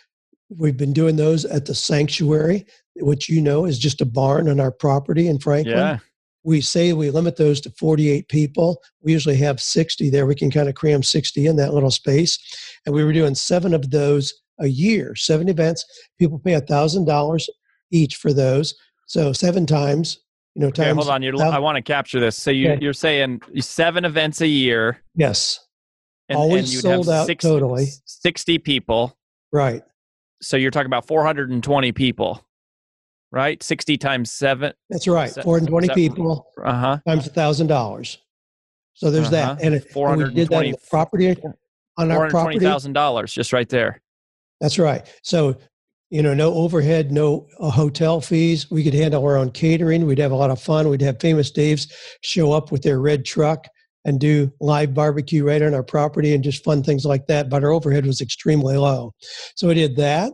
We've 0.50 0.76
been 0.76 0.92
doing 0.92 1.16
those 1.16 1.44
at 1.44 1.66
the 1.66 1.74
sanctuary, 1.74 2.66
which 2.96 3.28
you 3.28 3.40
know 3.40 3.64
is 3.64 3.78
just 3.78 4.00
a 4.00 4.06
barn 4.06 4.48
on 4.48 4.60
our 4.60 4.70
property 4.70 5.28
in 5.28 5.38
Franklin. 5.38 5.76
Yeah. 5.76 5.98
We 6.42 6.60
say 6.60 6.92
we 6.92 7.10
limit 7.10 7.36
those 7.36 7.60
to 7.62 7.70
48 7.70 8.28
people. 8.28 8.82
We 9.00 9.12
usually 9.12 9.36
have 9.36 9.60
60 9.60 10.10
there. 10.10 10.26
We 10.26 10.34
can 10.34 10.50
kind 10.50 10.68
of 10.68 10.74
cram 10.74 11.02
60 11.02 11.46
in 11.46 11.56
that 11.56 11.72
little 11.72 11.90
space. 11.90 12.38
And 12.84 12.94
we 12.94 13.02
were 13.02 13.14
doing 13.14 13.34
seven 13.34 13.72
of 13.72 13.90
those 13.90 14.34
a 14.60 14.66
year, 14.66 15.16
seven 15.16 15.48
events. 15.48 15.84
People 16.18 16.38
pay 16.38 16.52
a 16.54 16.60
$1,000 16.60 17.48
each 17.90 18.16
for 18.16 18.32
those. 18.32 18.74
So 19.06 19.32
seven 19.32 19.64
times, 19.64 20.18
you 20.54 20.62
know, 20.62 20.68
Okay, 20.68 20.90
hold 20.90 21.08
on. 21.08 21.22
You're, 21.22 21.40
I 21.42 21.58
want 21.58 21.76
to 21.76 21.82
capture 21.82 22.20
this. 22.20 22.36
So 22.36 22.50
you, 22.50 22.72
Okay. 22.72 22.82
you're 22.84 22.92
saying 22.92 23.42
seven 23.60 24.04
events 24.04 24.40
a 24.40 24.46
year, 24.46 25.02
Yes, 25.14 25.60
and, 26.28 26.38
Always 26.38 26.64
and 26.64 26.72
you'd 26.72 26.80
sold 26.82 27.06
have 27.06 27.14
out 27.22 27.26
60, 27.26 27.48
totally. 27.48 27.86
60 28.04 28.58
people. 28.58 29.16
right. 29.52 29.82
So 30.42 30.56
you're 30.58 30.70
talking 30.70 30.86
about 30.86 31.06
420 31.06 31.92
people, 31.92 32.44
right? 33.32 33.62
60 33.62 33.96
times 33.96 34.30
seven. 34.30 34.74
That's 34.90 35.08
right. 35.08 35.30
420 35.30 35.86
se- 35.88 35.94
people 35.94 36.46
Uh 36.62 36.72
huh. 36.74 36.98
times 37.06 37.26
a 37.26 37.30
$1,000. 37.30 38.18
So 38.92 39.10
there's 39.10 39.28
Uh-huh. 39.32 39.54
that. 39.54 39.62
And, 39.64 39.74
it, 39.74 39.86
and 39.96 40.16
we 40.22 40.34
did 40.34 40.48
that 40.50 40.64
in 40.66 40.72
the 40.72 40.78
property 40.90 41.34
on 41.96 42.10
our 42.10 42.28
property. 42.28 42.58
$420,000 42.58 43.32
just 43.32 43.52
right 43.54 43.68
there. 43.68 44.02
That's 44.60 44.78
right. 44.78 45.06
So, 45.22 45.56
you 46.14 46.22
know, 46.22 46.32
no 46.32 46.54
overhead, 46.54 47.10
no 47.10 47.44
uh, 47.58 47.70
hotel 47.70 48.20
fees. 48.20 48.70
We 48.70 48.84
could 48.84 48.94
handle 48.94 49.24
our 49.24 49.36
own 49.36 49.50
catering. 49.50 50.06
We'd 50.06 50.20
have 50.20 50.30
a 50.30 50.36
lot 50.36 50.52
of 50.52 50.62
fun. 50.62 50.88
We'd 50.88 51.00
have 51.00 51.18
Famous 51.18 51.50
Dave's 51.50 51.92
show 52.20 52.52
up 52.52 52.70
with 52.70 52.82
their 52.82 53.00
red 53.00 53.24
truck 53.24 53.66
and 54.04 54.20
do 54.20 54.52
live 54.60 54.94
barbecue 54.94 55.44
right 55.44 55.60
on 55.60 55.74
our 55.74 55.82
property 55.82 56.32
and 56.32 56.44
just 56.44 56.62
fun 56.62 56.84
things 56.84 57.04
like 57.04 57.26
that. 57.26 57.50
But 57.50 57.64
our 57.64 57.72
overhead 57.72 58.06
was 58.06 58.20
extremely 58.20 58.76
low. 58.76 59.12
So 59.56 59.66
we 59.66 59.74
did 59.74 59.96
that. 59.96 60.32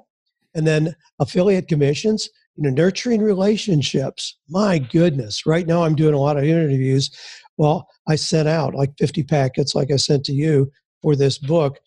And 0.55 0.67
then 0.67 0.95
affiliate 1.19 1.67
commissions, 1.67 2.29
you 2.57 2.65
know, 2.65 2.71
nurturing 2.71 3.23
relationships. 3.23 4.37
My 4.51 4.81
goodness. 4.81 5.47
Right 5.47 5.67
now 5.67 5.85
I'm 5.85 5.95
doing 5.95 6.13
a 6.13 6.21
lot 6.21 6.37
of 6.37 6.45
interviews. 6.45 7.11
Well, 7.57 7.89
I 8.07 8.17
sent 8.17 8.49
out 8.49 8.75
like 8.75 8.91
50 8.99 9.23
packets, 9.23 9.75
like 9.75 9.91
I 9.91 9.97
sent 9.97 10.27
to 10.27 10.35
you 10.35 10.71
for 11.01 11.17
this 11.17 11.39
book. 11.39 11.79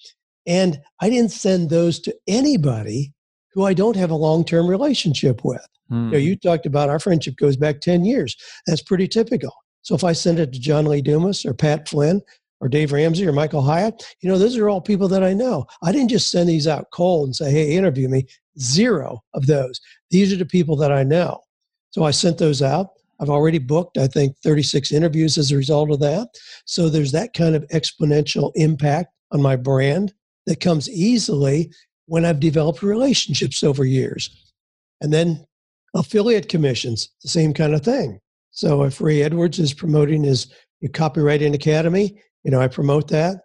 And 0.48 0.80
I 1.00 1.12
didn't 1.12 1.32
send 1.32 1.70
those 1.70 2.00
to 2.00 2.16
anybody 2.28 3.14
who 3.54 3.66
I 3.66 3.74
don't 3.74 3.96
have 3.96 4.12
a 4.12 4.16
long 4.16 4.44
term 4.44 4.68
relationship 4.68 5.44
with. 5.44 5.66
Hmm. 5.90 6.06
You 6.06 6.12
know, 6.12 6.18
you 6.18 6.36
talked 6.36 6.66
about 6.66 6.90
our 6.90 7.00
friendship 7.00 7.36
goes 7.38 7.58
back 7.58 7.82
10 7.82 8.06
years. 8.06 8.36
That's 8.68 8.82
pretty 8.82 9.08
typical. 9.08 9.54
So 9.82 9.96
if 9.96 10.04
I 10.04 10.14
send 10.14 10.40
it 10.40 10.54
to 10.54 10.60
John 10.60 10.86
Lee 10.86 11.02
Dumas 11.02 11.46
or 11.46 11.54
Pat 11.54 11.88
Flynn 11.90 12.22
or 12.62 12.70
Dave 12.70 12.94
Ramsey 12.94 13.28
or 13.28 13.34
Michael 13.34 13.62
Hyatt, 13.62 14.02
you 14.22 14.30
know, 14.30 14.38
those 14.38 14.58
are 14.58 14.70
all 14.70 14.82
people 14.82 15.08
that 15.10 15.24
I 15.24 15.34
know. 15.34 15.66
I 15.84 15.92
didn't 15.92 16.10
just 16.10 16.32
send 16.32 16.50
these 16.50 16.68
out 16.68 16.92
cold 16.92 17.28
and 17.28 17.36
say, 17.36 17.52
hey, 17.52 17.76
interview 17.76 18.08
me. 18.08 18.26
Zero 18.60 19.24
of 19.34 19.48
those. 19.48 19.82
These 20.10 20.32
are 20.32 20.38
the 20.38 20.46
people 20.46 20.76
that 20.78 20.92
I 20.92 21.04
know. 21.04 21.42
So 21.92 22.04
I 22.04 22.12
sent 22.12 22.38
those 22.38 22.62
out. 22.62 22.88
I've 23.20 23.30
already 23.30 23.60
booked, 23.60 23.98
I 23.98 24.08
think, 24.08 24.38
36 24.44 24.92
interviews 24.92 25.38
as 25.38 25.52
a 25.52 25.58
result 25.58 25.92
of 25.92 26.00
that. 26.00 26.30
So 26.66 26.90
there's 26.90 27.12
that 27.12 27.34
kind 27.34 27.56
of 27.56 27.68
exponential 27.70 28.52
impact 28.56 29.14
on 29.32 29.42
my 29.42 29.56
brand 29.56 30.14
that 30.46 30.60
comes 30.60 30.90
easily 30.90 31.72
when 32.06 32.26
I've 32.26 32.40
developed 32.40 32.82
relationships 32.84 33.64
over 33.64 33.86
years. 33.86 34.30
And 35.02 35.12
then 35.12 35.46
affiliate 35.96 36.50
commissions, 36.50 37.10
the 37.22 37.30
same 37.30 37.54
kind 37.54 37.74
of 37.74 37.82
thing. 37.82 38.20
So 38.52 38.84
if 38.84 39.02
Ray 39.02 39.24
Edwards 39.24 39.60
is 39.60 39.74
promoting 39.74 40.24
his 40.24 40.52
copywriting 40.88 41.54
academy, 41.54 42.20
you 42.44 42.52
know, 42.52 42.60
I 42.62 42.68
promote 42.68 43.08
that. 43.10 43.38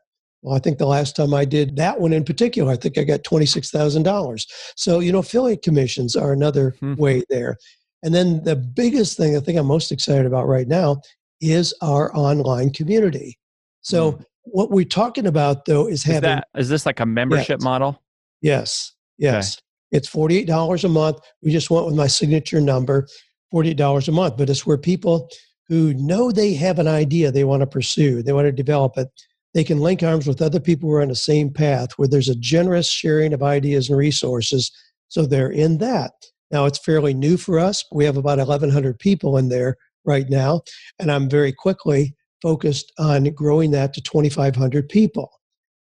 Well, 0.42 0.54
I 0.56 0.60
think 0.60 0.78
the 0.78 0.86
last 0.86 1.16
time 1.16 1.34
I 1.34 1.44
did 1.44 1.76
that 1.76 2.00
one 2.00 2.12
in 2.12 2.24
particular, 2.24 2.72
I 2.72 2.76
think 2.76 2.96
I 2.98 3.04
got 3.04 3.22
$26,000. 3.22 4.44
So, 4.76 5.00
you 5.00 5.12
know, 5.12 5.18
affiliate 5.18 5.62
commissions 5.62 6.14
are 6.16 6.32
another 6.32 6.74
Hmm. 6.80 6.94
way 6.94 7.22
there. 7.28 7.56
And 8.04 8.14
then 8.14 8.44
the 8.44 8.54
biggest 8.56 9.16
thing 9.16 9.36
I 9.36 9.40
think 9.40 9.58
I'm 9.58 9.66
most 9.66 9.90
excited 9.90 10.26
about 10.26 10.46
right 10.46 10.68
now 10.68 11.00
is 11.40 11.74
our 11.82 12.14
online 12.16 12.70
community. 12.70 13.36
So, 13.80 14.20
what 14.44 14.70
we're 14.70 14.84
talking 14.84 15.26
about 15.26 15.64
though 15.64 15.86
is 15.86 16.00
Is 16.00 16.02
having 16.04 16.30
that 16.30 16.48
is 16.56 16.68
this 16.68 16.86
like 16.86 17.00
a 17.00 17.06
membership 17.06 17.58
Yes. 17.60 17.64
model? 17.64 18.00
Yes, 18.40 18.92
yes. 19.18 19.60
It's 19.90 20.08
$48 20.08 20.84
a 20.84 20.88
month. 20.88 21.18
We 21.42 21.50
just 21.50 21.70
went 21.70 21.86
with 21.86 21.94
my 21.94 22.06
signature 22.06 22.60
number, 22.60 23.08
$48 23.52 24.08
a 24.08 24.12
month. 24.12 24.36
But 24.36 24.50
it's 24.50 24.66
where 24.66 24.78
people 24.78 25.28
who 25.68 25.94
know 25.94 26.30
they 26.30 26.54
have 26.54 26.78
an 26.78 26.88
idea 26.88 27.30
they 27.30 27.44
want 27.44 27.60
to 27.60 27.66
pursue, 27.66 28.22
they 28.22 28.32
want 28.32 28.46
to 28.46 28.52
develop 28.52 28.96
it, 28.96 29.08
they 29.54 29.64
can 29.64 29.78
link 29.78 30.02
arms 30.02 30.26
with 30.26 30.42
other 30.42 30.60
people 30.60 30.88
who 30.88 30.94
are 30.94 31.02
on 31.02 31.08
the 31.08 31.14
same 31.14 31.50
path 31.50 31.90
where 31.96 32.08
there's 32.08 32.28
a 32.28 32.36
generous 32.36 32.88
sharing 32.90 33.32
of 33.32 33.42
ideas 33.42 33.88
and 33.88 33.98
resources. 33.98 34.70
So 35.08 35.24
they're 35.24 35.50
in 35.50 35.78
that. 35.78 36.12
Now 36.50 36.64
it's 36.64 36.78
fairly 36.78 37.14
new 37.14 37.36
for 37.36 37.58
us. 37.58 37.84
We 37.92 38.04
have 38.04 38.16
about 38.16 38.38
1,100 38.38 38.98
people 38.98 39.36
in 39.36 39.48
there 39.48 39.76
right 40.04 40.28
now. 40.28 40.62
And 40.98 41.10
I'm 41.10 41.28
very 41.28 41.52
quickly 41.52 42.14
focused 42.40 42.92
on 42.98 43.24
growing 43.34 43.70
that 43.72 43.92
to 43.94 44.00
2,500 44.00 44.88
people. 44.88 45.30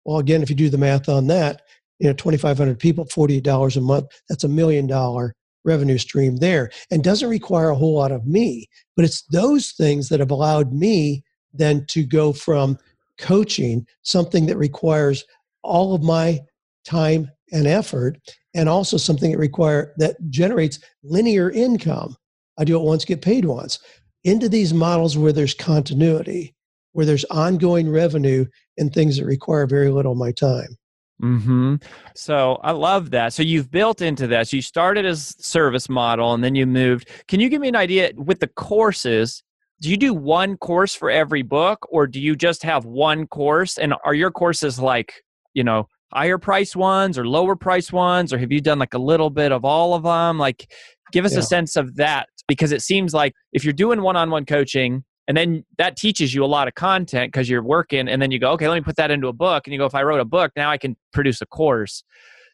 Well, 0.04 0.19
again, 0.19 0.42
if 0.42 0.50
you 0.50 0.57
do 0.57 0.71
the 0.71 0.78
math 0.78 1.09
on 1.09 1.26
that, 1.28 1.62
you 2.00 2.09
know, 2.09 2.14
2,500 2.14 2.78
people, 2.78 3.04
$48 3.04 3.76
a 3.76 3.80
month, 3.80 4.07
that's 4.28 4.45
a 4.45 4.49
million 4.49 4.87
dollar 4.87 5.35
revenue 5.64 5.99
stream 5.99 6.37
there 6.37 6.71
and 6.90 7.04
doesn't 7.04 7.28
require 7.28 7.69
a 7.71 7.75
whole 7.75 7.95
lot 7.95 8.11
of 8.12 8.26
me. 8.26 8.66
But 8.97 9.04
it's 9.04 9.23
those 9.30 9.73
things 9.73 10.09
that 10.09 10.21
have 10.21 10.30
allowed 10.30 10.73
me 10.73 11.23
then 11.52 11.85
to 11.90 12.04
go 12.04 12.33
from 12.33 12.78
coaching, 13.19 13.87
something 14.02 14.47
that 14.47 14.57
requires 14.57 15.25
all 15.62 15.95
of 15.95 16.02
my 16.02 16.40
time 16.85 17.30
and 17.52 17.66
effort, 17.66 18.16
and 18.54 18.69
also 18.69 18.97
something 18.97 19.33
that 19.33 19.38
require 19.38 19.92
that 19.99 20.16
generates 20.30 20.78
linear 21.04 21.50
income. 21.50 22.16
I 22.59 22.64
do 22.64 22.76
it 22.76 22.83
once, 22.83 23.04
get 23.04 23.23
paid 23.23 23.45
once. 23.45 23.78
Into 24.25 24.49
these 24.49 24.73
models 24.73 25.16
where 25.16 25.33
there's 25.33 25.54
continuity, 25.54 26.54
where 26.92 27.07
there's 27.07 27.25
ongoing 27.26 27.90
revenue 27.90 28.47
and 28.78 28.92
things 28.92 29.16
that 29.19 29.25
require 29.25 29.66
very 29.66 29.90
little 29.90 30.12
of 30.12 30.19
my 30.19 30.33
time. 30.33 30.76
Hmm 31.20 31.76
So 32.14 32.58
I 32.62 32.72
love 32.72 33.10
that. 33.10 33.32
So 33.32 33.42
you've 33.42 33.70
built 33.70 34.02
into 34.02 34.26
this. 34.26 34.52
You 34.52 34.62
started 34.62 35.04
as 35.06 35.34
service 35.44 35.88
model 35.88 36.34
and 36.34 36.42
then 36.42 36.54
you 36.54 36.66
moved. 36.66 37.08
Can 37.28 37.40
you 37.40 37.48
give 37.48 37.60
me 37.60 37.68
an 37.68 37.76
idea 37.76 38.12
with 38.16 38.40
the 38.40 38.48
courses? 38.48 39.42
Do 39.80 39.90
you 39.90 39.96
do 39.96 40.12
one 40.12 40.56
course 40.56 40.94
for 40.94 41.10
every 41.10 41.42
book 41.42 41.86
or 41.90 42.06
do 42.06 42.20
you 42.20 42.36
just 42.36 42.62
have 42.62 42.84
one 42.84 43.26
course? 43.26 43.78
And 43.78 43.94
are 44.04 44.14
your 44.14 44.30
courses 44.30 44.78
like, 44.78 45.14
you 45.54 45.64
know, 45.64 45.88
higher 46.12 46.38
price 46.38 46.74
ones 46.74 47.18
or 47.18 47.26
lower 47.26 47.56
price 47.56 47.92
ones? 47.92 48.32
Or 48.32 48.38
have 48.38 48.52
you 48.52 48.60
done 48.60 48.78
like 48.78 48.94
a 48.94 48.98
little 48.98 49.30
bit 49.30 49.52
of 49.52 49.64
all 49.64 49.94
of 49.94 50.02
them? 50.02 50.38
Like, 50.38 50.70
give 51.12 51.24
us 51.24 51.32
Yeah. 51.32 51.40
a 51.40 51.42
sense 51.42 51.76
of 51.76 51.96
that 51.96 52.28
because 52.48 52.72
it 52.72 52.82
seems 52.82 53.14
like 53.14 53.32
if 53.52 53.64
you're 53.64 53.72
doing 53.72 54.02
one 54.02 54.16
on 54.16 54.30
one 54.30 54.44
coaching, 54.44 55.04
and 55.30 55.37
then 55.37 55.64
that 55.78 55.96
teaches 55.96 56.34
you 56.34 56.44
a 56.44 56.46
lot 56.46 56.66
of 56.66 56.75
content 56.75 57.32
because 57.32 57.49
you're 57.49 57.62
working 57.62 58.08
and 58.08 58.20
then 58.20 58.32
you 58.32 58.40
go 58.40 58.50
okay 58.50 58.66
let 58.66 58.75
me 58.75 58.80
put 58.80 58.96
that 58.96 59.12
into 59.12 59.28
a 59.28 59.32
book 59.32 59.64
and 59.64 59.72
you 59.72 59.78
go 59.78 59.87
if 59.87 59.94
i 59.94 60.02
wrote 60.02 60.18
a 60.18 60.25
book 60.25 60.50
now 60.56 60.68
i 60.68 60.76
can 60.76 60.96
produce 61.12 61.40
a 61.40 61.46
course 61.46 62.02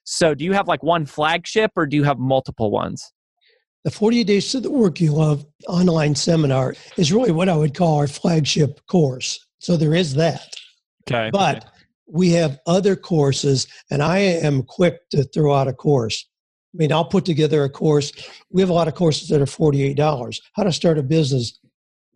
so 0.04 0.34
do 0.34 0.44
you 0.44 0.52
have 0.52 0.68
like 0.68 0.82
one 0.82 1.06
flagship 1.06 1.70
or 1.74 1.86
do 1.86 1.96
you 1.96 2.04
have 2.04 2.18
multiple 2.18 2.70
ones 2.70 3.12
The 3.84 3.90
48 3.90 4.24
Days 4.24 4.50
to 4.52 4.60
the 4.60 4.70
Work 4.70 5.00
You 5.00 5.12
Love 5.12 5.46
online 5.68 6.14
seminar 6.14 6.74
is 6.98 7.12
really 7.12 7.32
what 7.32 7.48
I 7.48 7.56
would 7.56 7.72
call 7.72 7.98
our 7.98 8.08
flagship 8.08 8.80
course. 8.88 9.38
So 9.58 9.76
there 9.76 9.94
is 9.94 10.14
that. 10.14 10.56
okay 11.08 11.30
But 11.32 11.64
we 12.08 12.30
have 12.30 12.58
other 12.66 12.96
courses, 12.96 13.66
and 13.90 14.02
I 14.02 14.18
am 14.18 14.62
quick 14.62 15.08
to 15.10 15.22
throw 15.24 15.54
out 15.54 15.68
a 15.68 15.72
course. 15.72 16.26
I 16.74 16.76
mean, 16.78 16.92
I'll 16.92 17.04
put 17.04 17.24
together 17.24 17.64
a 17.64 17.70
course. 17.70 18.12
We 18.50 18.60
have 18.60 18.70
a 18.70 18.78
lot 18.80 18.88
of 18.88 18.94
courses 18.94 19.28
that 19.28 19.40
are 19.40 19.46
$48. 19.46 20.40
How 20.54 20.64
to 20.64 20.72
start 20.72 20.98
a 20.98 21.02
business 21.02 21.58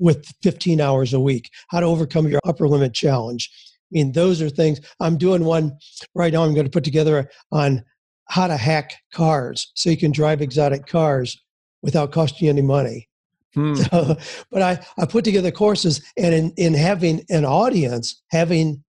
with 0.00 0.26
15 0.42 0.80
hours 0.80 1.12
a 1.12 1.20
week, 1.20 1.50
how 1.68 1.78
to 1.78 1.86
overcome 1.86 2.26
your 2.26 2.40
upper 2.44 2.66
limit 2.66 2.92
challenge. 2.92 3.50
I 3.52 3.92
mean, 3.92 4.12
those 4.12 4.42
are 4.42 4.48
things. 4.48 4.80
I'm 4.98 5.18
doing 5.18 5.44
one 5.44 5.76
right 6.14 6.32
now, 6.32 6.42
I'm 6.42 6.54
going 6.54 6.66
to 6.66 6.70
put 6.70 6.84
together 6.84 7.30
on 7.52 7.84
how 8.28 8.46
to 8.46 8.56
hack 8.56 8.94
cars 9.12 9.70
so 9.74 9.90
you 9.90 9.96
can 9.96 10.12
drive 10.12 10.40
exotic 10.40 10.86
cars 10.86 11.38
without 11.82 12.12
costing 12.12 12.46
you 12.46 12.50
any 12.50 12.62
money. 12.62 13.06
Hmm. 13.52 13.74
So, 13.74 14.16
but 14.52 14.62
I, 14.62 14.86
I 14.96 15.06
put 15.06 15.24
together 15.24 15.50
courses 15.50 16.00
and 16.16 16.32
in, 16.32 16.52
in 16.56 16.72
having 16.72 17.24
an 17.30 17.44
audience, 17.44 18.22
having 18.30 18.84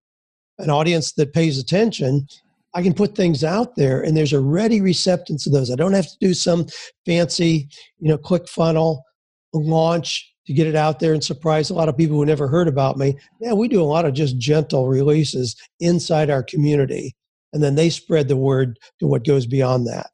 an 0.58 0.70
audience 0.70 1.14
that 1.14 1.32
pays 1.32 1.58
attention, 1.58 2.28
I 2.72 2.82
can 2.84 2.94
put 2.94 3.16
things 3.16 3.42
out 3.42 3.74
there 3.74 4.00
and 4.00 4.16
there's 4.16 4.32
a 4.32 4.40
ready 4.40 4.80
receptance 4.80 5.48
of 5.48 5.52
those. 5.52 5.68
I 5.68 5.74
don't 5.74 5.94
have 5.94 6.06
to 6.06 6.16
do 6.20 6.32
some 6.32 6.66
fancy, 7.04 7.68
you 7.98 8.08
know, 8.08 8.16
click 8.16 8.48
funnel 8.48 9.02
launch 9.52 10.31
to 10.46 10.52
get 10.52 10.66
it 10.66 10.74
out 10.74 10.98
there 10.98 11.12
and 11.12 11.22
surprise 11.22 11.70
a 11.70 11.74
lot 11.74 11.88
of 11.88 11.96
people 11.96 12.16
who 12.16 12.26
never 12.26 12.48
heard 12.48 12.68
about 12.68 12.96
me. 12.96 13.16
Yeah, 13.40 13.52
we 13.52 13.68
do 13.68 13.80
a 13.80 13.84
lot 13.84 14.04
of 14.04 14.14
just 14.14 14.38
gentle 14.38 14.88
releases 14.88 15.56
inside 15.80 16.30
our 16.30 16.42
community. 16.42 17.14
and 17.52 17.62
then 17.62 17.74
they 17.74 17.90
spread 17.90 18.28
the 18.28 18.36
word 18.36 18.78
to 18.98 19.06
what 19.06 19.26
goes 19.26 19.46
beyond 19.46 19.86
that. 19.86 20.10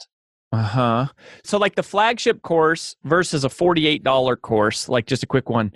Uh 0.52 0.62
huh. 0.62 1.06
So, 1.44 1.58
like 1.58 1.74
the 1.74 1.82
flagship 1.82 2.42
course 2.42 2.96
versus 3.04 3.44
a 3.44 3.48
$48 3.48 4.40
course, 4.40 4.88
like 4.88 5.06
just 5.06 5.22
a 5.22 5.26
quick 5.26 5.50
one, 5.50 5.72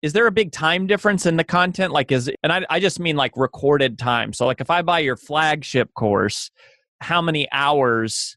is 0.00 0.12
there 0.12 0.26
a 0.26 0.32
big 0.32 0.52
time 0.52 0.86
difference 0.86 1.26
in 1.26 1.36
the 1.36 1.44
content? 1.44 1.92
Like, 1.92 2.12
is, 2.12 2.30
and 2.42 2.52
I, 2.52 2.64
I 2.70 2.80
just 2.80 3.00
mean 3.00 3.16
like 3.16 3.32
recorded 3.36 3.98
time. 3.98 4.32
So, 4.32 4.46
like 4.46 4.60
if 4.60 4.70
I 4.70 4.82
buy 4.82 5.00
your 5.00 5.16
flagship 5.16 5.92
course, 5.94 6.50
how 7.00 7.20
many 7.20 7.48
hours 7.52 8.36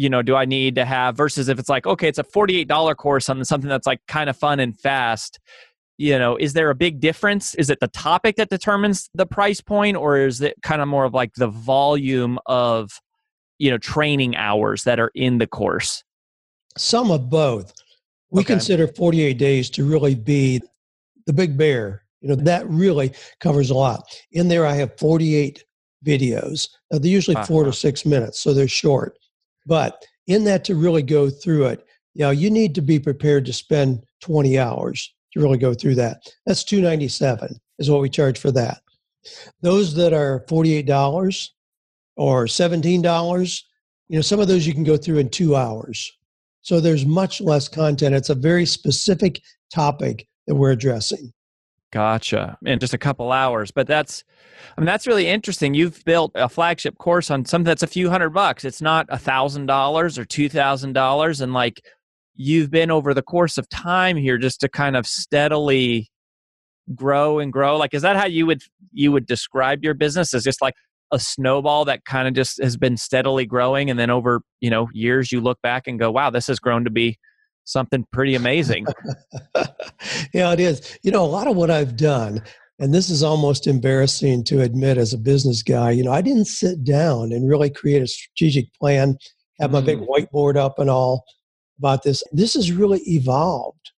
you 0.00 0.08
know 0.08 0.22
do 0.22 0.34
i 0.34 0.44
need 0.44 0.74
to 0.74 0.84
have 0.84 1.16
versus 1.16 1.48
if 1.48 1.58
it's 1.58 1.68
like 1.68 1.86
okay 1.86 2.08
it's 2.08 2.18
a 2.18 2.24
$48 2.24 2.96
course 2.96 3.28
on 3.28 3.44
something 3.44 3.68
that's 3.68 3.86
like 3.86 4.00
kind 4.06 4.30
of 4.30 4.36
fun 4.36 4.58
and 4.58 4.78
fast 4.78 5.38
you 6.00 6.18
know 6.18 6.34
is 6.36 6.54
there 6.54 6.70
a 6.70 6.74
big 6.74 6.98
difference? 6.98 7.54
Is 7.56 7.68
it 7.68 7.78
the 7.80 7.88
topic 7.88 8.36
that 8.36 8.48
determines 8.48 9.10
the 9.14 9.26
price 9.26 9.60
point 9.60 9.98
or 9.98 10.16
is 10.16 10.40
it 10.40 10.56
kind 10.62 10.80
of 10.80 10.88
more 10.88 11.04
of 11.04 11.12
like 11.12 11.34
the 11.34 11.48
volume 11.48 12.38
of 12.46 12.90
you 13.58 13.70
know 13.70 13.76
training 13.76 14.34
hours 14.34 14.84
that 14.84 14.98
are 14.98 15.10
in 15.14 15.36
the 15.36 15.46
course? 15.46 16.02
Some 16.78 17.10
of 17.10 17.28
both. 17.28 17.74
We 18.30 18.40
okay. 18.40 18.54
consider 18.54 18.88
48 18.88 19.36
days 19.36 19.68
to 19.70 19.84
really 19.84 20.14
be 20.14 20.62
the 21.26 21.34
big 21.34 21.58
bear. 21.58 22.04
You 22.22 22.30
know 22.30 22.34
that 22.36 22.66
really 22.66 23.12
covers 23.40 23.68
a 23.68 23.74
lot. 23.74 24.02
In 24.32 24.48
there 24.48 24.64
i 24.64 24.72
have 24.72 24.98
48 24.98 25.62
videos. 26.06 26.66
Now, 26.90 26.98
they're 26.98 27.10
usually 27.10 27.36
uh-huh. 27.36 27.44
four 27.44 27.64
to 27.64 27.74
six 27.74 28.06
minutes 28.06 28.40
so 28.40 28.54
they're 28.54 28.68
short 28.68 29.18
but 29.70 30.04
in 30.26 30.44
that 30.44 30.66
to 30.66 30.74
really 30.74 31.02
go 31.02 31.30
through 31.30 31.64
it 31.64 31.86
you 32.12 32.22
know 32.22 32.30
you 32.30 32.50
need 32.50 32.74
to 32.74 32.82
be 32.82 32.98
prepared 32.98 33.46
to 33.46 33.52
spend 33.54 34.04
20 34.20 34.58
hours 34.58 35.14
to 35.32 35.40
really 35.40 35.58
go 35.58 35.72
through 35.72 35.94
that 35.94 36.18
that's 36.44 36.64
297 36.64 37.56
is 37.78 37.90
what 37.90 38.02
we 38.02 38.10
charge 38.10 38.38
for 38.38 38.50
that 38.50 38.82
those 39.62 39.94
that 39.94 40.12
are 40.12 40.44
$48 40.48 41.48
or 42.16 42.44
$17. 42.44 43.62
You 44.08 44.16
know, 44.16 44.22
some 44.22 44.40
of 44.40 44.48
those 44.48 44.66
you 44.66 44.74
can 44.74 44.84
go 44.84 44.96
through 44.96 45.18
in 45.18 45.28
two 45.28 45.56
hours. 45.56 46.10
So 46.62 46.80
there's 46.80 47.06
much 47.06 47.40
less 47.40 47.68
content. 47.68 48.14
It's 48.14 48.30
a 48.30 48.34
very 48.34 48.66
specific 48.66 49.40
topic 49.72 50.26
that 50.46 50.54
we're 50.54 50.72
addressing. 50.72 51.32
Gotcha. 51.92 52.56
In 52.64 52.78
just 52.78 52.94
a 52.94 52.98
couple 52.98 53.32
hours. 53.32 53.70
But 53.72 53.86
that's, 53.86 54.22
I 54.76 54.80
mean, 54.80 54.86
that's 54.86 55.06
really 55.06 55.26
interesting. 55.26 55.74
You've 55.74 56.04
built 56.04 56.30
a 56.36 56.48
flagship 56.48 56.98
course 56.98 57.30
on 57.30 57.44
something 57.44 57.64
that's 57.64 57.82
a 57.82 57.88
few 57.88 58.10
hundred 58.10 58.30
bucks. 58.30 58.64
It's 58.64 58.80
not 58.80 59.06
a 59.08 59.18
thousand 59.18 59.66
dollars 59.66 60.18
or 60.18 60.24
two 60.24 60.48
thousand 60.48 60.92
dollars. 60.92 61.40
And 61.40 61.52
like 61.52 61.84
you've 62.36 62.70
been 62.70 62.90
over 62.90 63.12
the 63.12 63.22
course 63.22 63.58
of 63.58 63.68
time 63.68 64.16
here 64.16 64.38
just 64.38 64.60
to 64.60 64.68
kind 64.68 64.96
of 64.96 65.06
steadily 65.06 66.10
grow 66.94 67.40
and 67.40 67.52
grow. 67.52 67.76
Like, 67.76 67.92
is 67.92 68.02
that 68.02 68.16
how 68.16 68.26
you 68.26 68.46
would 68.46 68.62
you 68.92 69.10
would 69.10 69.26
describe 69.26 69.82
your 69.82 69.94
business? 69.94 70.32
As 70.32 70.44
just 70.44 70.62
like 70.62 70.74
a 71.12 71.18
snowball 71.18 71.84
that 71.86 72.04
kind 72.04 72.28
of 72.28 72.34
just 72.34 72.62
has 72.62 72.76
been 72.76 72.96
steadily 72.96 73.44
growing 73.44 73.90
and 73.90 73.98
then 73.98 74.10
over 74.10 74.42
you 74.60 74.70
know 74.70 74.88
years 74.92 75.32
you 75.32 75.40
look 75.40 75.60
back 75.60 75.88
and 75.88 75.98
go 75.98 76.08
wow 76.08 76.30
this 76.30 76.46
has 76.46 76.60
grown 76.60 76.84
to 76.84 76.90
be 76.90 77.18
something 77.70 78.06
pretty 78.12 78.34
amazing 78.34 78.86
yeah 80.34 80.52
it 80.52 80.60
is 80.60 80.98
you 81.02 81.10
know 81.10 81.24
a 81.24 81.26
lot 81.26 81.46
of 81.46 81.56
what 81.56 81.70
i've 81.70 81.96
done 81.96 82.42
and 82.78 82.94
this 82.94 83.10
is 83.10 83.22
almost 83.22 83.66
embarrassing 83.66 84.42
to 84.42 84.62
admit 84.62 84.96
as 84.96 85.12
a 85.12 85.18
business 85.18 85.62
guy 85.62 85.90
you 85.90 86.02
know 86.02 86.12
i 86.12 86.22
didn't 86.22 86.46
sit 86.46 86.82
down 86.84 87.32
and 87.32 87.48
really 87.48 87.70
create 87.70 88.02
a 88.02 88.06
strategic 88.06 88.72
plan 88.74 89.16
have 89.60 89.70
my 89.70 89.80
mm. 89.80 89.86
big 89.86 89.98
whiteboard 90.00 90.56
up 90.56 90.78
and 90.78 90.90
all 90.90 91.24
about 91.78 92.02
this 92.02 92.22
this 92.32 92.54
has 92.54 92.72
really 92.72 93.00
evolved 93.06 93.90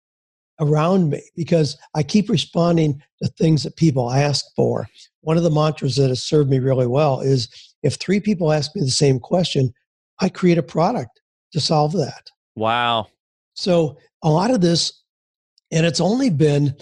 around 0.63 1.11
me 1.11 1.23
because 1.37 1.77
I 1.95 2.03
keep 2.03 2.29
responding 2.29 3.03
to 3.23 3.29
things 3.31 3.63
that 3.65 3.77
people 3.77 4.11
ask 4.11 4.45
for. 4.55 4.89
One 5.21 5.37
of 5.37 5.43
the 5.43 5.51
mantras 5.51 5.97
that 5.97 6.09
has 6.09 6.23
served 6.23 6.51
me 6.51 6.59
really 6.59 6.87
well 6.87 7.21
is 7.21 7.49
if 7.83 7.95
three 7.95 8.21
people 8.21 8.53
ask 8.53 8.75
me 8.75 8.83
the 8.83 8.91
same 8.91 9.19
question, 9.19 9.73
I 10.21 10.29
create 10.29 10.59
a 10.59 10.63
product 10.63 11.21
to 11.53 11.61
solve 11.61 11.93
that. 11.95 12.31
Wow. 12.55 13.09
So 13.55 13.99
a 14.23 14.31
lot 14.31 14.51
of 14.51 14.61
this, 14.61 15.03
and 15.71 15.87
it's 15.87 16.01
only 16.01 16.31
been, 16.31 16.75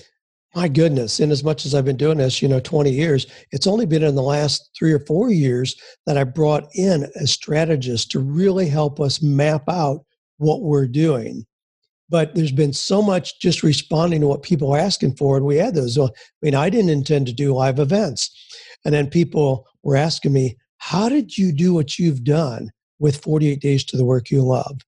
my 0.55 0.69
goodness, 0.69 1.21
in 1.21 1.31
as 1.31 1.45
much 1.45 1.65
as 1.65 1.75
I've 1.75 1.85
been 1.85 1.97
doing 1.97 2.19
this, 2.19 2.43
you 2.43 2.49
know, 2.49 2.61
20 2.61 2.91
years, 2.91 3.27
it's 3.53 3.67
only 3.67 3.87
been 3.87 4.03
in 4.03 4.15
the 4.15 4.23
last 4.23 4.71
three 4.79 4.93
or 4.93 5.01
four 5.01 5.31
years 5.31 5.75
that 6.07 6.19
I 6.19 6.25
brought 6.25 6.69
in 6.75 7.07
a 7.17 7.27
strategist 7.27 8.11
to 8.13 8.21
really 8.21 8.69
help 8.69 9.01
us 9.01 9.23
map 9.23 9.69
out 9.69 10.05
what 10.39 10.63
we're 10.63 10.89
doing. 10.89 11.45
But 12.09 12.35
there's 12.35 12.53
been 12.53 12.73
so 12.73 13.01
much 13.01 13.39
just 13.41 13.63
responding 13.63 14.21
to 14.23 14.27
what 14.27 14.43
people 14.43 14.75
are 14.75 14.79
asking 14.79 15.15
for 15.17 15.37
and 15.37 15.47
we 15.47 15.57
had 15.57 15.77
those 15.77 15.97
uh, 15.97 16.07
i 16.07 16.09
mean 16.43 16.57
i 16.57 16.69
didn't 16.69 16.91
intend 16.91 17.27
to 17.27 17.33
do 17.33 17.55
live 17.55 17.79
events. 17.79 18.31
And 18.85 18.93
then 18.93 19.09
people 19.09 19.67
were 19.85 19.97
asking 19.97 20.33
me 20.33 20.57
how 20.79 21.09
did 21.09 21.39
you 21.39 21.53
do 21.53 21.73
what 21.73 21.99
you've 21.99 22.25
done 22.25 22.71
with 22.99 23.23
48 23.23 23.61
days 23.61 23.85
to 23.85 23.97
the 23.97 24.05
work 24.05 24.31
you 24.31 24.43
love 24.43 24.81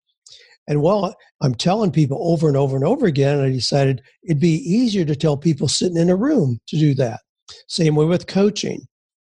and 0.69 0.83
well 0.83 1.15
i'm 1.41 1.55
telling 1.55 1.91
people 1.91 2.19
over 2.21 2.49
and 2.49 2.57
over 2.57 2.77
and 2.77 2.85
over 2.85 3.07
again 3.07 3.41
i 3.41 3.51
decided 3.51 4.03
it'd 4.25 4.41
be 4.41 4.63
easier 4.69 5.05
to 5.05 5.17
tell 5.17 5.37
people 5.37 5.69
sitting 5.69 5.97
in 5.97 6.11
a 6.11 6.17
room 6.17 6.59
to 6.67 6.77
do 6.77 6.95
that 6.95 7.21
same 7.69 7.95
way 7.95 8.05
with 8.05 8.27
coaching 8.27 8.81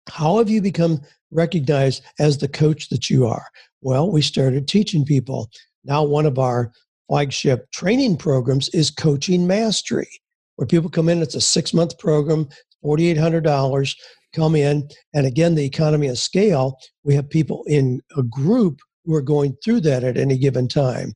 how 0.09 0.37
have 0.37 0.49
you 0.49 0.61
become 0.61 0.99
recognized 1.31 2.03
as 2.19 2.37
the 2.37 2.47
coach 2.47 2.89
that 2.89 3.09
you 3.09 3.25
are 3.25 3.45
well 3.81 4.09
we 4.11 4.21
started 4.21 4.67
teaching 4.67 5.03
people 5.03 5.49
now 5.83 6.03
one 6.03 6.25
of 6.25 6.39
our 6.39 6.71
flagship 7.07 7.69
training 7.71 8.17
programs 8.17 8.69
is 8.69 8.91
Coaching 8.91 9.47
Mastery, 9.47 10.09
where 10.55 10.67
people 10.67 10.89
come 10.89 11.09
in. 11.09 11.21
It's 11.21 11.35
a 11.35 11.41
six 11.41 11.73
month 11.73 11.97
program, 11.97 12.47
$4,800, 12.83 13.95
come 14.33 14.55
in. 14.55 14.87
And 15.13 15.25
again, 15.25 15.55
the 15.55 15.65
economy 15.65 16.07
of 16.07 16.17
scale, 16.17 16.77
we 17.03 17.15
have 17.15 17.29
people 17.29 17.63
in 17.67 18.01
a 18.17 18.23
group 18.23 18.79
who 19.07 19.15
are 19.15 19.21
going 19.21 19.55
through 19.63 19.79
that 19.79 20.03
at 20.03 20.17
any 20.17 20.37
given 20.37 20.67
time. 20.67 21.13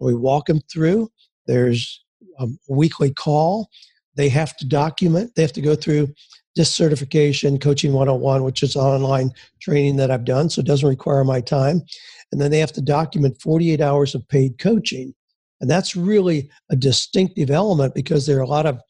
We 0.00 0.14
walk 0.14 0.46
them 0.46 0.60
through. 0.72 1.10
There's 1.46 2.02
a 2.38 2.48
weekly 2.68 3.12
call. 3.12 3.68
They 4.16 4.30
have 4.30 4.56
to 4.56 4.66
document, 4.66 5.32
they 5.36 5.42
have 5.42 5.52
to 5.52 5.60
go 5.60 5.74
through 5.74 6.08
this 6.56 6.72
certification, 6.72 7.58
Coaching 7.58 7.92
101, 7.92 8.44
which 8.44 8.62
is 8.62 8.76
online 8.76 9.32
training 9.60 9.96
that 9.96 10.10
I've 10.10 10.24
done, 10.24 10.48
so 10.48 10.60
it 10.60 10.66
doesn't 10.66 10.88
require 10.88 11.24
my 11.24 11.40
time. 11.40 11.82
And 12.30 12.40
then 12.40 12.50
they 12.50 12.60
have 12.60 12.72
to 12.72 12.80
document 12.80 13.40
48 13.42 13.80
hours 13.80 14.14
of 14.14 14.26
paid 14.28 14.58
coaching. 14.58 15.14
And 15.60 15.68
that's 15.68 15.96
really 15.96 16.48
a 16.70 16.76
distinctive 16.76 17.50
element 17.50 17.94
because 17.94 18.26
there 18.26 18.38
are 18.38 18.42
a 18.42 18.46
lot 18.46 18.66
of 18.66 18.80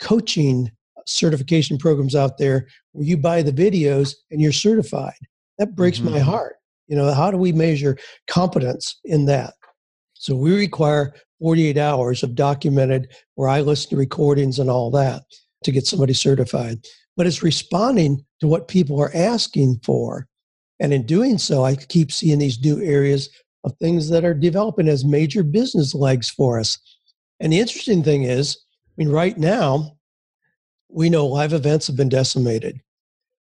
coaching 0.00 0.70
certification 1.06 1.78
programs 1.78 2.16
out 2.16 2.38
there 2.38 2.66
where 2.92 3.06
you 3.06 3.16
buy 3.16 3.42
the 3.42 3.52
videos 3.52 4.14
and 4.30 4.40
you're 4.40 4.52
certified. 4.52 5.14
That 5.58 5.76
breaks 5.76 5.98
mm-hmm. 5.98 6.14
my 6.14 6.18
heart. 6.18 6.56
You 6.88 6.96
know, 6.96 7.12
how 7.12 7.30
do 7.30 7.36
we 7.36 7.52
measure 7.52 7.98
competence 8.26 9.00
in 9.04 9.26
that? 9.26 9.54
So 10.14 10.34
we 10.34 10.56
require 10.56 11.14
48 11.40 11.76
hours 11.76 12.22
of 12.22 12.34
documented 12.34 13.08
where 13.34 13.48
I 13.48 13.60
listen 13.60 13.90
to 13.90 13.96
recordings 13.96 14.58
and 14.58 14.70
all 14.70 14.90
that 14.92 15.22
to 15.64 15.72
get 15.72 15.86
somebody 15.86 16.14
certified. 16.14 16.78
But 17.16 17.26
it's 17.26 17.42
responding 17.42 18.24
to 18.40 18.46
what 18.46 18.68
people 18.68 19.00
are 19.00 19.14
asking 19.14 19.80
for. 19.84 20.28
And 20.80 20.92
in 20.92 21.06
doing 21.06 21.38
so, 21.38 21.64
I 21.64 21.74
keep 21.76 22.12
seeing 22.12 22.38
these 22.38 22.62
new 22.62 22.80
areas 22.82 23.30
of 23.64 23.72
things 23.78 24.08
that 24.10 24.24
are 24.24 24.34
developing 24.34 24.88
as 24.88 25.04
major 25.04 25.42
business 25.42 25.94
legs 25.94 26.30
for 26.30 26.58
us. 26.60 26.78
And 27.40 27.52
the 27.52 27.60
interesting 27.60 28.02
thing 28.02 28.22
is, 28.22 28.58
I 28.88 28.92
mean, 28.96 29.10
right 29.10 29.36
now, 29.36 29.96
we 30.88 31.10
know 31.10 31.26
live 31.26 31.52
events 31.52 31.86
have 31.86 31.96
been 31.96 32.08
decimated. 32.08 32.80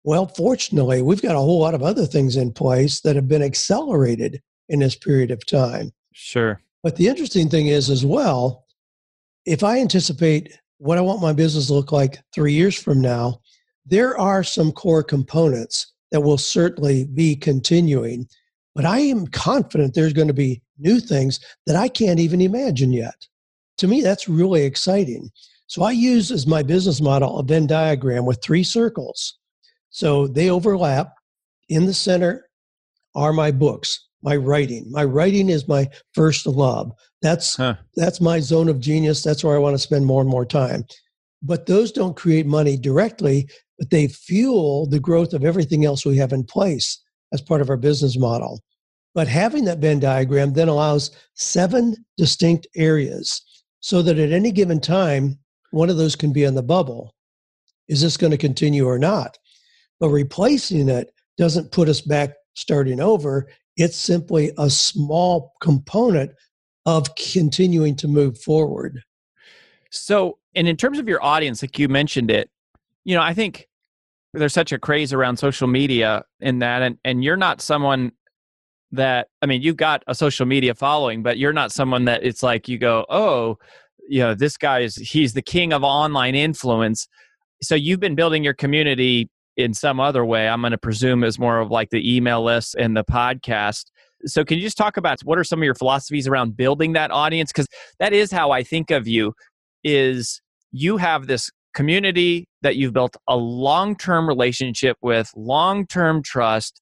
Well, 0.04 0.26
fortunately, 0.26 1.02
we've 1.02 1.22
got 1.22 1.36
a 1.36 1.40
whole 1.40 1.60
lot 1.60 1.74
of 1.74 1.82
other 1.82 2.06
things 2.06 2.36
in 2.36 2.52
place 2.52 3.00
that 3.00 3.16
have 3.16 3.28
been 3.28 3.42
accelerated 3.42 4.42
in 4.68 4.80
this 4.80 4.96
period 4.96 5.30
of 5.30 5.46
time. 5.46 5.92
Sure. 6.12 6.60
But 6.82 6.96
the 6.96 7.08
interesting 7.08 7.48
thing 7.48 7.68
is, 7.68 7.88
as 7.88 8.04
well, 8.04 8.64
if 9.46 9.62
I 9.62 9.78
anticipate 9.78 10.58
what 10.78 10.98
I 10.98 11.02
want 11.02 11.22
my 11.22 11.32
business 11.32 11.68
to 11.68 11.74
look 11.74 11.92
like 11.92 12.20
three 12.34 12.52
years 12.52 12.76
from 12.76 13.00
now, 13.00 13.40
there 13.86 14.18
are 14.18 14.42
some 14.42 14.72
core 14.72 15.02
components 15.02 15.92
that 16.10 16.22
will 16.22 16.38
certainly 16.38 17.04
be 17.04 17.36
continuing 17.36 18.26
but 18.74 18.84
I 18.84 19.00
am 19.00 19.26
confident 19.26 19.94
there's 19.94 20.12
going 20.12 20.28
to 20.28 20.34
be 20.34 20.62
new 20.78 21.00
things 21.00 21.40
that 21.66 21.76
I 21.76 21.88
can't 21.88 22.20
even 22.20 22.40
imagine 22.40 22.92
yet. 22.92 23.26
To 23.78 23.86
me, 23.88 24.00
that's 24.00 24.28
really 24.28 24.64
exciting. 24.64 25.30
So 25.66 25.82
I 25.82 25.92
use 25.92 26.30
as 26.30 26.46
my 26.46 26.62
business 26.62 27.00
model 27.00 27.38
a 27.38 27.42
Venn 27.42 27.66
diagram 27.66 28.26
with 28.26 28.42
three 28.42 28.64
circles. 28.64 29.38
So 29.92 30.26
they 30.26 30.50
overlap. 30.50 31.14
In 31.68 31.86
the 31.86 31.94
center 31.94 32.48
are 33.14 33.32
my 33.32 33.50
books, 33.50 34.08
my 34.22 34.36
writing. 34.36 34.90
My 34.90 35.04
writing 35.04 35.48
is 35.48 35.68
my 35.68 35.88
first 36.14 36.46
love. 36.46 36.92
That's 37.22 37.56
huh. 37.56 37.76
that's 37.94 38.20
my 38.20 38.40
zone 38.40 38.68
of 38.68 38.80
genius. 38.80 39.22
That's 39.22 39.44
where 39.44 39.54
I 39.54 39.60
want 39.60 39.74
to 39.74 39.78
spend 39.78 40.04
more 40.04 40.20
and 40.20 40.28
more 40.28 40.44
time. 40.44 40.84
But 41.42 41.66
those 41.66 41.92
don't 41.92 42.16
create 42.16 42.46
money 42.46 42.76
directly, 42.76 43.48
but 43.78 43.90
they 43.90 44.08
fuel 44.08 44.86
the 44.86 45.00
growth 45.00 45.32
of 45.32 45.44
everything 45.44 45.84
else 45.84 46.04
we 46.04 46.16
have 46.16 46.32
in 46.32 46.44
place 46.44 47.00
as 47.32 47.40
part 47.40 47.60
of 47.60 47.70
our 47.70 47.76
business 47.76 48.18
model. 48.18 48.60
But 49.14 49.28
having 49.28 49.64
that 49.66 49.78
Venn 49.78 50.00
diagram 50.00 50.54
then 50.54 50.68
allows 50.68 51.10
seven 51.34 51.96
distinct 52.16 52.66
areas 52.76 53.42
so 53.80 54.00
that 54.02 54.18
at 54.18 54.32
any 54.32 54.52
given 54.52 54.80
time, 54.80 55.38
one 55.70 55.90
of 55.90 55.96
those 55.96 56.16
can 56.16 56.32
be 56.32 56.46
on 56.46 56.54
the 56.54 56.62
bubble. 56.62 57.14
Is 57.88 58.00
this 58.00 58.16
going 58.16 58.30
to 58.30 58.38
continue 58.38 58.86
or 58.86 58.98
not? 58.98 59.36
But 60.02 60.08
replacing 60.08 60.88
it 60.88 61.14
doesn't 61.38 61.70
put 61.70 61.88
us 61.88 62.00
back 62.00 62.30
starting 62.54 62.98
over. 62.98 63.48
It's 63.76 63.96
simply 63.96 64.50
a 64.58 64.68
small 64.68 65.52
component 65.60 66.32
of 66.86 67.14
continuing 67.14 67.94
to 67.94 68.08
move 68.08 68.36
forward. 68.36 69.00
So, 69.92 70.38
and 70.56 70.66
in 70.66 70.76
terms 70.76 70.98
of 70.98 71.06
your 71.06 71.22
audience, 71.22 71.62
like 71.62 71.78
you 71.78 71.86
mentioned 71.86 72.32
it, 72.32 72.50
you 73.04 73.14
know, 73.14 73.22
I 73.22 73.32
think 73.32 73.68
there's 74.34 74.52
such 74.52 74.72
a 74.72 74.78
craze 74.78 75.12
around 75.12 75.36
social 75.36 75.68
media 75.68 76.24
in 76.40 76.58
that, 76.58 76.82
and, 76.82 76.98
and 77.04 77.22
you're 77.22 77.36
not 77.36 77.60
someone 77.60 78.10
that, 78.90 79.28
I 79.40 79.46
mean, 79.46 79.62
you've 79.62 79.76
got 79.76 80.02
a 80.08 80.16
social 80.16 80.46
media 80.46 80.74
following, 80.74 81.22
but 81.22 81.38
you're 81.38 81.52
not 81.52 81.70
someone 81.70 82.06
that 82.06 82.24
it's 82.24 82.42
like 82.42 82.66
you 82.66 82.76
go, 82.76 83.06
oh, 83.08 83.56
you 84.08 84.18
know, 84.18 84.34
this 84.34 84.56
guy 84.56 84.80
is, 84.80 84.96
he's 84.96 85.32
the 85.32 85.42
king 85.42 85.72
of 85.72 85.84
online 85.84 86.34
influence. 86.34 87.06
So 87.62 87.76
you've 87.76 88.00
been 88.00 88.16
building 88.16 88.42
your 88.42 88.54
community 88.54 89.30
in 89.56 89.74
some 89.74 90.00
other 90.00 90.24
way. 90.24 90.48
I'm 90.48 90.60
going 90.60 90.72
to 90.72 90.78
presume 90.78 91.24
is 91.24 91.38
more 91.38 91.60
of 91.60 91.70
like 91.70 91.90
the 91.90 92.16
email 92.16 92.42
list 92.42 92.74
and 92.74 92.96
the 92.96 93.04
podcast. 93.04 93.84
So, 94.24 94.44
can 94.44 94.58
you 94.58 94.62
just 94.62 94.76
talk 94.76 94.96
about 94.96 95.20
what 95.22 95.38
are 95.38 95.44
some 95.44 95.60
of 95.60 95.64
your 95.64 95.74
philosophies 95.74 96.28
around 96.28 96.56
building 96.56 96.92
that 96.92 97.10
audience? 97.10 97.50
Because 97.52 97.68
that 97.98 98.12
is 98.12 98.30
how 98.30 98.50
I 98.50 98.62
think 98.62 98.90
of 98.90 99.08
you. 99.08 99.32
Is 99.84 100.40
you 100.70 100.96
have 100.96 101.26
this 101.26 101.50
community 101.74 102.48
that 102.62 102.76
you've 102.76 102.92
built 102.92 103.16
a 103.28 103.36
long-term 103.36 104.28
relationship 104.28 104.96
with, 105.02 105.30
long-term 105.34 106.22
trust. 106.22 106.80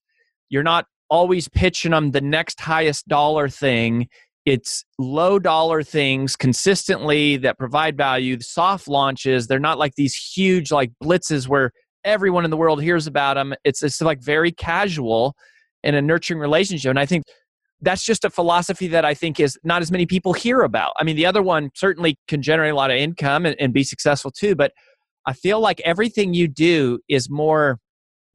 You're 0.49 0.63
not 0.63 0.85
always 1.09 1.47
pitching 1.49 1.91
them 1.91 2.11
the 2.11 2.21
next 2.21 2.59
highest 2.59 3.07
dollar 3.07 3.49
thing. 3.49 4.07
It's 4.45 4.83
low 4.97 5.39
dollar 5.39 5.83
things 5.83 6.35
consistently 6.35 7.37
that 7.37 7.57
provide 7.57 7.95
value. 7.97 8.39
Soft 8.39 8.87
launches, 8.87 9.47
they're 9.47 9.59
not 9.59 9.77
like 9.77 9.95
these 9.95 10.15
huge 10.15 10.71
like 10.71 10.91
blitzes 11.03 11.47
where 11.47 11.71
everyone 12.03 12.45
in 12.45 12.51
the 12.51 12.57
world 12.57 12.81
hears 12.81 13.07
about 13.07 13.35
them. 13.35 13.53
It's 13.63 13.83
it's 13.83 14.01
like 14.01 14.21
very 14.21 14.51
casual 14.51 15.35
in 15.83 15.95
a 15.95 16.01
nurturing 16.01 16.39
relationship. 16.39 16.89
And 16.89 16.99
I 16.99 17.05
think 17.05 17.23
that's 17.81 18.03
just 18.03 18.23
a 18.23 18.29
philosophy 18.29 18.87
that 18.89 19.05
I 19.05 19.13
think 19.13 19.39
is 19.39 19.57
not 19.63 19.81
as 19.81 19.91
many 19.91 20.05
people 20.05 20.33
hear 20.33 20.61
about. 20.61 20.93
I 20.99 21.03
mean, 21.03 21.15
the 21.15 21.25
other 21.25 21.41
one 21.41 21.71
certainly 21.73 22.17
can 22.27 22.41
generate 22.41 22.71
a 22.71 22.75
lot 22.75 22.91
of 22.91 22.97
income 22.97 23.45
and, 23.45 23.55
and 23.59 23.73
be 23.73 23.83
successful 23.83 24.31
too, 24.31 24.55
but 24.55 24.71
I 25.25 25.33
feel 25.33 25.59
like 25.59 25.81
everything 25.81 26.33
you 26.33 26.47
do 26.47 26.99
is 27.07 27.29
more 27.29 27.79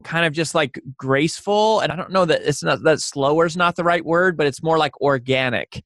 kind 0.03 0.25
of 0.25 0.33
just 0.33 0.53
like 0.53 0.79
graceful. 0.97 1.79
And 1.79 1.91
I 1.91 1.95
don't 1.95 2.11
know 2.11 2.25
that 2.25 2.41
it's 2.43 2.63
not 2.63 2.83
that 2.83 3.01
slower 3.01 3.45
is 3.45 3.57
not 3.57 3.75
the 3.75 3.83
right 3.83 4.05
word, 4.05 4.37
but 4.37 4.47
it's 4.47 4.61
more 4.61 4.77
like 4.77 4.99
organic. 5.01 5.83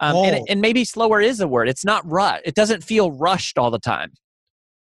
Um, 0.00 0.16
oh. 0.16 0.24
and, 0.24 0.46
and 0.48 0.60
maybe 0.60 0.84
slower 0.84 1.20
is 1.20 1.40
a 1.40 1.46
word. 1.46 1.68
It's 1.68 1.84
not 1.84 2.02
rut. 2.10 2.42
It 2.44 2.54
doesn't 2.54 2.82
feel 2.82 3.12
rushed 3.12 3.58
all 3.58 3.70
the 3.70 3.78
time. 3.78 4.12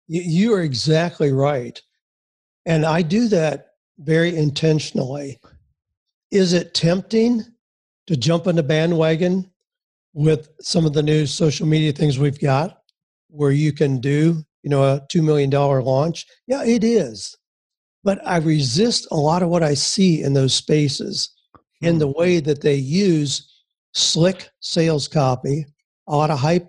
You 0.08 0.54
are 0.54 0.62
exactly 0.62 1.32
right. 1.32 1.80
And 2.66 2.84
I 2.84 3.02
do 3.02 3.28
that 3.28 3.68
very 3.98 4.36
intentionally. 4.36 5.38
Is 6.30 6.52
it 6.52 6.74
tempting 6.74 7.42
to 8.06 8.16
jump 8.16 8.46
on 8.46 8.56
the 8.56 8.62
bandwagon 8.62 9.50
with 10.12 10.48
some 10.60 10.86
of 10.86 10.92
the 10.92 11.02
new 11.02 11.26
social 11.26 11.66
media 11.66 11.92
things 11.92 12.18
we've 12.18 12.40
got 12.40 12.78
where 13.28 13.50
you 13.50 13.72
can 13.72 14.00
do, 14.00 14.42
you 14.62 14.70
know, 14.70 14.82
a 14.82 15.00
$2 15.12 15.22
million 15.22 15.50
launch? 15.50 16.26
Yeah, 16.46 16.64
it 16.64 16.84
is. 16.84 17.36
But 18.02 18.26
I 18.26 18.38
resist 18.38 19.06
a 19.10 19.16
lot 19.16 19.42
of 19.42 19.48
what 19.48 19.62
I 19.62 19.74
see 19.74 20.22
in 20.22 20.34
those 20.34 20.54
spaces 20.54 21.30
in 21.80 21.98
the 21.98 22.06
hmm. 22.08 22.18
way 22.18 22.40
that 22.40 22.62
they 22.62 22.76
use 22.76 23.50
slick 23.92 24.48
sales 24.60 25.08
copy, 25.08 25.66
a 26.08 26.16
lot 26.16 26.30
of 26.30 26.38
hype, 26.38 26.68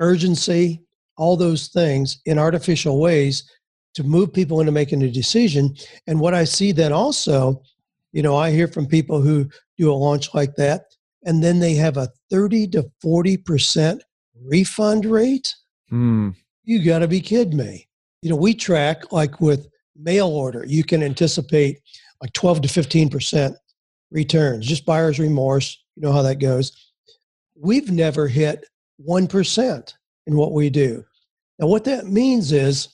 urgency, 0.00 0.82
all 1.16 1.36
those 1.36 1.68
things 1.68 2.20
in 2.26 2.38
artificial 2.38 3.00
ways 3.00 3.50
to 3.94 4.04
move 4.04 4.32
people 4.32 4.60
into 4.60 4.72
making 4.72 5.02
a 5.02 5.10
decision. 5.10 5.74
And 6.06 6.20
what 6.20 6.34
I 6.34 6.44
see 6.44 6.72
then 6.72 6.92
also, 6.92 7.62
you 8.12 8.22
know, 8.22 8.36
I 8.36 8.50
hear 8.50 8.68
from 8.68 8.86
people 8.86 9.20
who 9.20 9.48
do 9.76 9.90
a 9.90 9.94
launch 9.94 10.34
like 10.34 10.54
that, 10.56 10.84
and 11.24 11.42
then 11.42 11.58
they 11.58 11.74
have 11.74 11.96
a 11.96 12.08
30 12.30 12.68
to 12.68 12.90
40% 13.04 14.00
refund 14.44 15.04
rate. 15.04 15.54
Mm. 15.90 16.34
You 16.64 16.84
got 16.84 17.00
to 17.00 17.08
be 17.08 17.20
kidding 17.20 17.56
me. 17.56 17.88
You 18.22 18.30
know, 18.30 18.36
we 18.36 18.54
track 18.54 19.12
like 19.12 19.40
with 19.40 19.66
mail 19.96 20.28
order, 20.28 20.64
you 20.66 20.84
can 20.84 21.02
anticipate 21.02 21.80
like 22.20 22.32
12 22.32 22.62
to 22.62 22.68
15% 22.68 23.54
returns, 24.10 24.66
just 24.66 24.86
buyer's 24.86 25.18
remorse. 25.18 25.76
You 25.96 26.02
know 26.02 26.12
how 26.12 26.22
that 26.22 26.36
goes. 26.36 26.92
We've 27.56 27.90
never 27.90 28.28
hit 28.28 28.64
1% 29.06 29.94
in 30.26 30.36
what 30.36 30.52
we 30.52 30.70
do. 30.70 31.04
Now, 31.58 31.66
what 31.66 31.84
that 31.84 32.06
means 32.06 32.52
is 32.52 32.88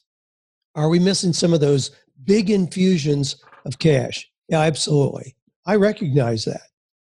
are 0.74 0.88
we 0.88 0.98
missing 0.98 1.32
some 1.32 1.52
of 1.52 1.60
those 1.60 1.90
big 2.24 2.50
infusions 2.50 3.36
of 3.64 3.78
cash? 3.78 4.28
Yeah, 4.48 4.60
absolutely. 4.60 5.36
I 5.66 5.76
recognize 5.76 6.44
that. 6.44 6.62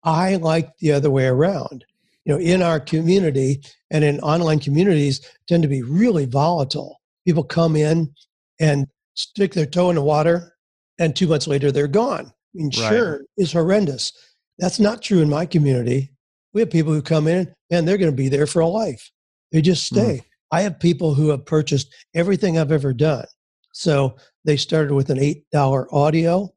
I 0.04 0.36
like 0.38 0.78
the 0.80 0.92
other 0.92 1.10
way 1.12 1.26
around. 1.28 1.86
You 2.26 2.34
know, 2.34 2.40
in 2.40 2.62
our 2.62 2.80
community 2.80 3.64
and 3.90 4.04
in 4.04 4.20
online 4.20 4.60
communities 4.60 5.22
tend 5.48 5.64
to 5.64 5.70
be 5.70 5.82
really 5.82 6.26
volatile. 6.26 7.00
People 7.26 7.44
come 7.44 7.76
in 7.76 8.14
and 8.60 8.88
stick 9.16 9.54
their 9.54 9.66
toe 9.66 9.90
in 9.90 9.96
the 9.96 10.02
water, 10.02 10.56
and 11.00 11.16
two 11.16 11.28
months 11.28 11.48
later 11.48 11.72
they're 11.72 11.88
gone. 11.88 12.28
I 12.28 12.32
mean, 12.54 12.72
right. 12.80 12.90
churn 12.90 13.26
is 13.38 13.54
horrendous. 13.54 14.12
That's 14.60 14.80
not 14.80 15.02
true 15.02 15.22
in 15.22 15.30
my 15.30 15.46
community. 15.46 16.12
We 16.54 16.62
have 16.62 16.70
people 16.70 16.94
who 16.94 17.02
come 17.02 17.28
in 17.28 17.54
and 17.70 17.88
they're 17.88 17.98
going 17.98 18.12
to 18.12 18.16
be 18.16 18.30
there 18.30 18.48
for 18.48 18.60
a 18.60 18.68
life. 18.68 19.10
They 19.52 19.62
just 19.62 19.86
stay. 19.86 20.18
Mm. 20.18 20.26
I 20.52 20.62
have 20.62 20.80
people 20.80 21.14
who 21.14 21.30
have 21.30 21.46
purchased 21.46 21.94
everything 22.14 22.58
I've 22.58 22.72
ever 22.72 22.94
done. 22.94 23.26
So 23.72 24.16
they 24.46 24.58
started 24.58 24.94
with 24.94 25.10
an 25.10 25.18
$8 25.18 25.86
audio. 25.92 26.50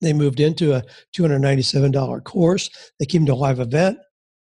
They 0.00 0.12
moved 0.12 0.40
into 0.40 0.74
a 0.74 0.82
$297 1.16 2.24
course. 2.24 2.70
They 2.98 3.06
came 3.06 3.26
to 3.26 3.32
a 3.32 3.34
live 3.34 3.60
event. 3.60 3.98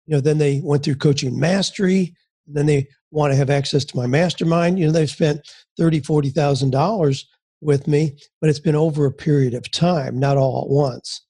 You 0.06 0.16
know, 0.16 0.20
then 0.20 0.38
they 0.38 0.60
went 0.62 0.84
through 0.84 0.96
coaching 0.96 1.38
mastery. 1.38 2.14
then 2.46 2.66
they 2.66 2.88
want 3.10 3.32
to 3.32 3.36
have 3.36 3.50
access 3.50 3.84
to 3.86 3.96
my 3.96 4.06
mastermind. 4.06 4.78
You 4.78 4.86
know, 4.86 4.92
they've 4.92 5.08
spent 5.08 5.48
thirty, 5.78 6.00
forty 6.00 6.30
thousand 6.30 6.70
dollars 6.70 7.26
with 7.60 7.86
me, 7.86 8.18
but 8.40 8.50
it's 8.50 8.58
been 8.58 8.74
over 8.74 9.06
a 9.06 9.12
period 9.12 9.54
of 9.54 9.70
time, 9.70 10.18
not 10.18 10.36
all 10.36 10.62
at 10.62 10.68
once. 10.68 11.22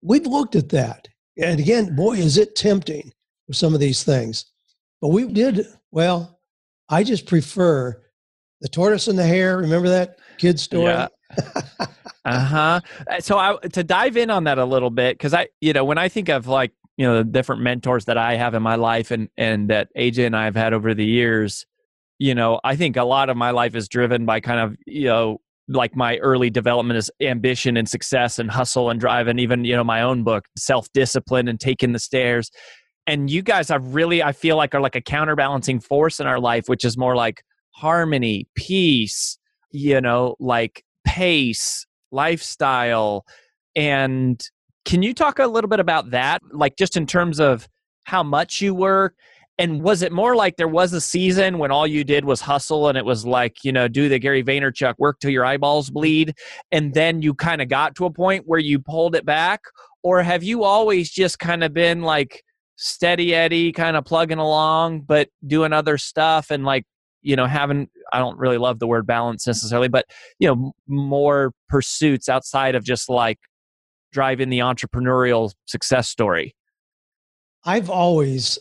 We've 0.00 0.26
looked 0.26 0.54
at 0.54 0.70
that. 0.70 1.08
And 1.36 1.60
again, 1.60 1.94
boy, 1.94 2.14
is 2.14 2.38
it 2.38 2.54
tempting 2.56 3.12
with 3.48 3.56
some 3.56 3.74
of 3.74 3.80
these 3.80 4.02
things. 4.02 4.46
But 5.00 5.08
we 5.08 5.26
did, 5.26 5.66
well, 5.90 6.40
I 6.88 7.04
just 7.04 7.26
prefer 7.26 8.02
the 8.60 8.68
tortoise 8.68 9.08
and 9.08 9.18
the 9.18 9.26
hare. 9.26 9.58
Remember 9.58 9.88
that 9.88 10.18
kid 10.38 10.58
story? 10.58 10.84
Yeah. 10.84 11.08
uh-huh. 12.24 12.80
Uh, 13.10 13.20
so 13.20 13.38
I 13.38 13.56
to 13.72 13.84
dive 13.84 14.16
in 14.16 14.30
on 14.30 14.44
that 14.44 14.58
a 14.58 14.64
little 14.64 14.90
bit 14.90 15.18
cuz 15.18 15.34
I 15.34 15.48
you 15.60 15.72
know 15.72 15.84
when 15.84 15.98
I 15.98 16.08
think 16.08 16.28
of 16.28 16.46
like 16.46 16.72
you 16.96 17.06
know 17.06 17.18
the 17.18 17.24
different 17.24 17.62
mentors 17.62 18.06
that 18.06 18.16
I 18.16 18.36
have 18.36 18.54
in 18.54 18.62
my 18.62 18.76
life 18.76 19.10
and 19.10 19.28
and 19.36 19.68
that 19.70 19.88
AJ 19.96 20.26
and 20.26 20.36
I 20.36 20.44
have 20.44 20.56
had 20.56 20.72
over 20.72 20.94
the 20.94 21.04
years, 21.04 21.66
you 22.18 22.34
know, 22.34 22.60
I 22.64 22.76
think 22.76 22.96
a 22.96 23.04
lot 23.04 23.28
of 23.28 23.36
my 23.36 23.50
life 23.50 23.74
is 23.74 23.88
driven 23.88 24.24
by 24.24 24.40
kind 24.40 24.60
of, 24.60 24.76
you 24.86 25.06
know, 25.06 25.40
like 25.68 25.96
my 25.96 26.16
early 26.18 26.48
development 26.48 26.96
is 26.96 27.10
ambition 27.20 27.76
and 27.76 27.88
success 27.88 28.38
and 28.38 28.50
hustle 28.50 28.88
and 28.88 29.00
drive 29.00 29.26
and 29.26 29.40
even, 29.40 29.64
you 29.64 29.74
know, 29.74 29.84
my 29.84 30.00
own 30.00 30.22
book, 30.22 30.46
self-discipline 30.56 31.48
and 31.48 31.58
taking 31.60 31.92
the 31.92 31.98
stairs. 31.98 32.50
And 33.06 33.28
you 33.30 33.42
guys 33.42 33.70
are 33.70 33.80
really 33.80 34.22
I 34.22 34.32
feel 34.32 34.56
like 34.56 34.74
are 34.74 34.80
like 34.80 34.96
a 34.96 35.00
counterbalancing 35.00 35.80
force 35.80 36.18
in 36.20 36.26
our 36.26 36.40
life, 36.40 36.64
which 36.68 36.84
is 36.84 36.96
more 36.96 37.14
like 37.14 37.42
harmony, 37.76 38.48
peace, 38.54 39.38
you 39.70 40.00
know, 40.00 40.34
like 40.40 40.82
pace, 41.04 41.86
lifestyle. 42.10 43.26
And 43.76 44.42
can 44.86 45.02
you 45.02 45.12
talk 45.12 45.38
a 45.38 45.46
little 45.46 45.68
bit 45.68 45.78
about 45.78 46.10
that? 46.12 46.40
Like 46.52 46.76
just 46.76 46.96
in 46.96 47.06
terms 47.06 47.38
of 47.38 47.68
how 48.04 48.22
much 48.22 48.62
you 48.62 48.74
work? 48.74 49.14
And 49.58 49.82
was 49.82 50.00
it 50.00 50.10
more 50.10 50.34
like 50.34 50.56
there 50.56 50.68
was 50.68 50.94
a 50.94 51.00
season 51.02 51.58
when 51.58 51.70
all 51.70 51.86
you 51.86 52.02
did 52.02 52.24
was 52.24 52.40
hustle 52.40 52.88
and 52.88 52.96
it 52.96 53.04
was 53.04 53.26
like, 53.26 53.62
you 53.62 53.72
know, 53.72 53.88
do 53.88 54.08
the 54.08 54.18
Gary 54.18 54.42
Vaynerchuk 54.42 54.94
work 54.98 55.18
till 55.20 55.30
your 55.30 55.44
eyeballs 55.44 55.90
bleed? 55.90 56.34
And 56.72 56.94
then 56.94 57.20
you 57.20 57.34
kind 57.34 57.60
of 57.60 57.68
got 57.68 57.94
to 57.96 58.06
a 58.06 58.10
point 58.10 58.44
where 58.46 58.58
you 58.58 58.78
pulled 58.78 59.14
it 59.14 59.26
back? 59.26 59.60
Or 60.02 60.22
have 60.22 60.42
you 60.42 60.64
always 60.64 61.10
just 61.10 61.38
kind 61.38 61.62
of 61.62 61.74
been 61.74 62.00
like 62.02 62.42
steady 62.76 63.34
Eddie, 63.34 63.72
kind 63.72 63.96
of 63.96 64.04
plugging 64.04 64.38
along, 64.38 65.00
but 65.00 65.28
doing 65.46 65.72
other 65.74 65.98
stuff 65.98 66.50
and 66.50 66.64
like 66.64 66.86
you 67.26 67.36
know 67.36 67.46
having 67.46 67.88
i 68.12 68.18
don't 68.18 68.38
really 68.38 68.58
love 68.58 68.78
the 68.78 68.86
word 68.86 69.06
balance 69.06 69.46
necessarily 69.46 69.88
but 69.88 70.06
you 70.38 70.48
know 70.48 70.72
more 70.86 71.52
pursuits 71.68 72.28
outside 72.28 72.74
of 72.74 72.84
just 72.84 73.08
like 73.08 73.38
driving 74.12 74.48
the 74.48 74.60
entrepreneurial 74.60 75.52
success 75.66 76.08
story. 76.08 76.54
I've 77.64 77.90
always 77.90 78.58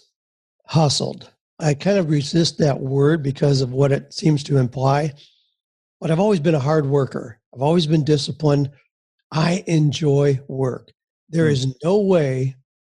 hustled. 0.68 1.32
I 1.60 1.76
kind 1.76 1.98
of 1.98 2.10
resist 2.10 2.58
that 2.58 2.82
word 2.82 3.24
because 3.24 3.62
of 3.62 3.72
what 3.72 3.94
it 3.94 4.14
seems 4.14 4.44
to 4.44 4.58
imply 4.58 5.14
but 6.02 6.12
i've 6.12 6.20
always 6.20 6.40
been 6.42 6.56
a 6.56 6.60
hard 6.60 6.86
worker. 6.86 7.40
I've 7.54 7.62
always 7.62 7.88
been 7.88 8.04
disciplined. 8.04 8.70
I 9.32 9.64
enjoy 9.66 10.40
work. 10.48 10.92
There 11.30 11.48
is 11.48 11.66
mm. 11.66 11.74
no 11.84 12.00
way 12.00 12.56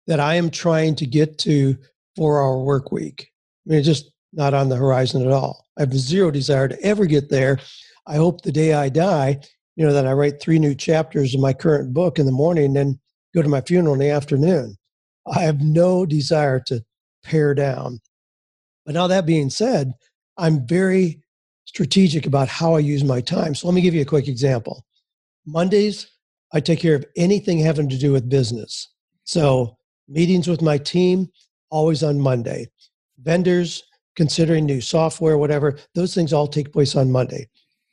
that 0.07 0.19
i 0.19 0.35
am 0.35 0.51
trying 0.51 0.95
to 0.97 1.07
get 1.07 1.39
to 1.41 1.77
four 2.17 2.43
hour 2.43 2.63
work 2.65 2.91
week. 2.91 3.29
I 3.69 3.75
mean 3.75 3.83
just 3.83 4.11
not 4.37 4.55
on 4.55 4.69
the 4.69 4.77
horizon 4.77 5.23
at 5.23 5.33
all. 5.33 5.67
I 5.77 5.83
have 5.83 5.95
zero 5.95 6.31
desire 6.31 6.69
to 6.69 6.81
ever 6.83 7.07
get 7.07 7.31
there. 7.31 7.59
I 8.07 8.17
hope 8.17 8.43
the 8.43 8.53
day 8.53 8.75
I 8.75 8.89
die, 8.89 9.41
you 9.75 9.85
know, 9.85 9.93
that 9.93 10.07
I 10.07 10.13
write 10.13 10.41
three 10.41 10.59
new 10.59 10.75
chapters 10.75 11.35
in 11.35 11.41
my 11.41 11.53
current 11.53 11.93
book 11.93 12.19
in 12.19 12.27
the 12.27 12.33
morning, 12.33 12.77
and 12.77 12.99
go 13.35 13.43
to 13.43 13.49
my 13.49 13.61
funeral 13.63 13.95
in 13.95 14.01
the 14.01 14.11
afternoon. 14.11 14.77
I 15.27 15.41
have 15.41 15.61
no 15.61 16.07
desire 16.07 16.61
to 16.67 16.85
pare 17.25 17.55
down. 17.55 18.01
But 18.85 18.95
now 18.95 19.09
that 19.09 19.27
being 19.27 19.51
said, 19.51 19.93
I'm 20.39 20.67
very 20.67 21.21
strategic 21.65 22.27
about 22.27 22.49
how 22.49 22.77
I 22.77 22.79
use 22.79 23.03
my 23.03 23.21
time. 23.21 23.55
So 23.55 23.67
let 23.67 23.75
me 23.75 23.81
give 23.81 23.95
you 23.95 24.03
a 24.03 24.07
quick 24.07 24.29
example. 24.29 24.85
Mondays, 25.45 26.07
I 26.53 26.61
take 26.61 26.79
care 26.79 26.95
of 26.95 27.05
anything 27.17 27.59
having 27.59 27.89
to 27.89 27.99
do 27.99 28.13
with 28.13 28.29
business. 28.29 28.89
So 29.25 29.77
meetings 30.09 30.47
with 30.47 30.63
my 30.63 30.79
team, 30.79 31.29
always 31.71 32.05
on 32.05 32.21
Monday. 32.21 32.69
Vendors, 33.21 33.83
considering 34.17 34.67
new 34.67 34.81
software, 34.81 35.39
whatever, 35.39 35.79
those 35.95 36.15
things 36.15 36.33
all 36.33 36.49
take 36.49 36.73
place 36.73 36.97
on 36.97 37.13
Monday. 37.13 37.49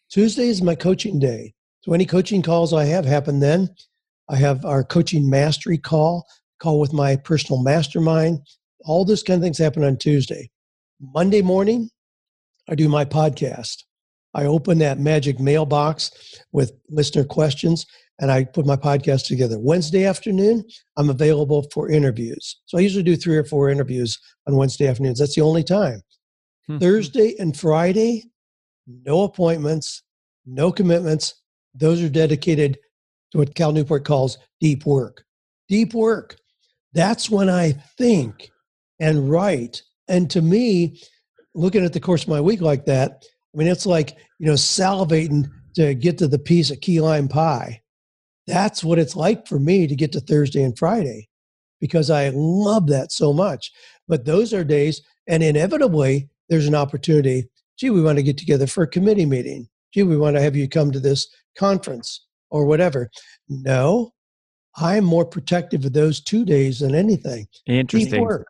Tuesday 0.10 0.48
is 0.48 0.62
my 0.62 0.76
coaching 0.76 1.20
day. 1.20 1.54
So 1.82 1.94
any 1.94 2.06
coaching 2.06 2.42
calls 2.42 2.74
I 2.74 2.86
have 2.86 3.06
happen 3.06 3.40
then. 3.40 3.70
I 4.30 4.38
have 4.38 4.64
our 4.64 4.84
coaching 4.84 5.30
mastery 5.30 5.78
call, 5.78 6.26
call 6.60 6.80
with 6.80 6.94
my 6.94 7.18
personal 7.18 7.62
mastermind. 7.62 8.40
All 8.86 9.06
this 9.06 9.22
kind 9.22 9.38
of 9.38 9.44
things 9.44 9.58
happen 9.58 9.84
on 9.84 9.98
Tuesday. 9.98 10.50
Monday 11.02 11.42
morning, 11.42 11.90
I 12.70 12.76
do 12.76 12.88
my 12.88 13.04
podcast. 13.04 13.84
I 14.34 14.46
open 14.46 14.80
that 14.80 15.00
magic 15.00 15.40
mailbox 15.40 16.12
with 16.52 16.72
listener 16.90 17.26
questions 17.26 17.86
and 18.20 18.32
I 18.32 18.46
put 18.46 18.66
my 18.66 18.76
podcast 18.76 19.26
together. 19.28 19.60
Wednesday 19.60 20.06
afternoon, 20.06 20.64
I'm 20.98 21.10
available 21.10 21.68
for 21.74 21.90
interviews. 21.90 22.62
So 22.66 22.78
I 22.78 22.82
usually 22.82 23.04
do 23.04 23.16
three 23.16 23.38
or 23.38 23.44
four 23.44 23.70
interviews 23.70 24.18
on 24.48 24.56
Wednesday 24.56 24.88
afternoons. 24.88 25.20
That's 25.20 25.36
the 25.36 25.42
only 25.42 25.64
time. 25.64 26.02
Hmm. 26.68 26.78
Thursday 26.78 27.36
and 27.40 27.58
Friday, 27.58 28.24
no 28.88 29.24
appointments, 29.24 30.04
no 30.46 30.72
commitments. 30.72 31.36
Those 31.74 32.02
are 32.02 32.10
dedicated 32.10 32.78
to 33.32 33.40
what 33.40 33.56
Cal 33.56 33.72
Newport 33.72 34.06
calls 34.06 34.38
deep 34.60 34.86
work. 34.86 35.24
Deep 35.68 35.94
work. 35.94 36.38
That's 36.94 37.30
when 37.30 37.50
I 37.50 37.72
think 37.98 38.50
and 39.00 39.30
write. 39.30 39.82
And 40.08 40.30
to 40.32 40.42
me, 40.42 41.02
looking 41.56 41.84
at 41.84 41.94
the 41.94 42.00
course 42.00 42.24
of 42.24 42.30
my 42.30 42.42
week 42.42 42.62
like 42.62 42.86
that, 42.86 43.24
I 43.54 43.58
mean, 43.58 43.68
it's 43.68 43.86
like, 43.86 44.16
you 44.40 44.46
know, 44.48 44.54
salivating 44.54 45.50
to 45.76 45.94
get 45.94 46.18
to 46.20 46.28
the 46.28 46.40
piece 46.40 46.72
of 46.72 46.82
key 46.82 47.02
lime 47.02 47.28
pie. 47.28 47.82
That's 48.48 48.84
what 48.84 49.00
it's 49.00 49.16
like 49.16 49.48
for 49.48 49.60
me 49.60 49.88
to 49.88 49.96
get 49.96 50.12
to 50.14 50.20
Thursday 50.20 50.64
and 50.64 50.78
Friday 50.78 51.30
because 51.80 52.10
I 52.10 52.30
love 52.34 52.88
that 52.88 53.12
so 53.12 53.34
much. 53.34 53.72
But 54.08 54.26
those 54.26 54.54
are 54.54 54.64
days, 54.64 55.02
and 55.28 55.42
inevitably, 55.42 56.30
there's 56.50 56.68
an 56.68 56.76
opportunity. 56.76 57.50
Gee, 57.78 57.90
we 57.90 58.02
want 58.02 58.18
to 58.18 58.24
get 58.24 58.38
together 58.38 58.68
for 58.68 58.84
a 58.84 58.88
committee 58.88 59.26
meeting. 59.26 59.68
Gee, 59.94 60.04
we 60.04 60.18
want 60.18 60.36
to 60.36 60.42
have 60.42 60.56
you 60.56 60.68
come 60.68 60.92
to 60.92 61.00
this 61.00 61.28
conference 61.58 62.26
or 62.50 62.66
whatever. 62.66 63.10
No, 63.50 64.14
I'm 64.78 65.04
more 65.04 65.26
protective 65.26 65.86
of 65.86 65.94
those 65.94 66.22
two 66.22 66.46
days 66.46 66.80
than 66.80 66.96
anything. 66.96 67.48
Interesting. 67.68 68.44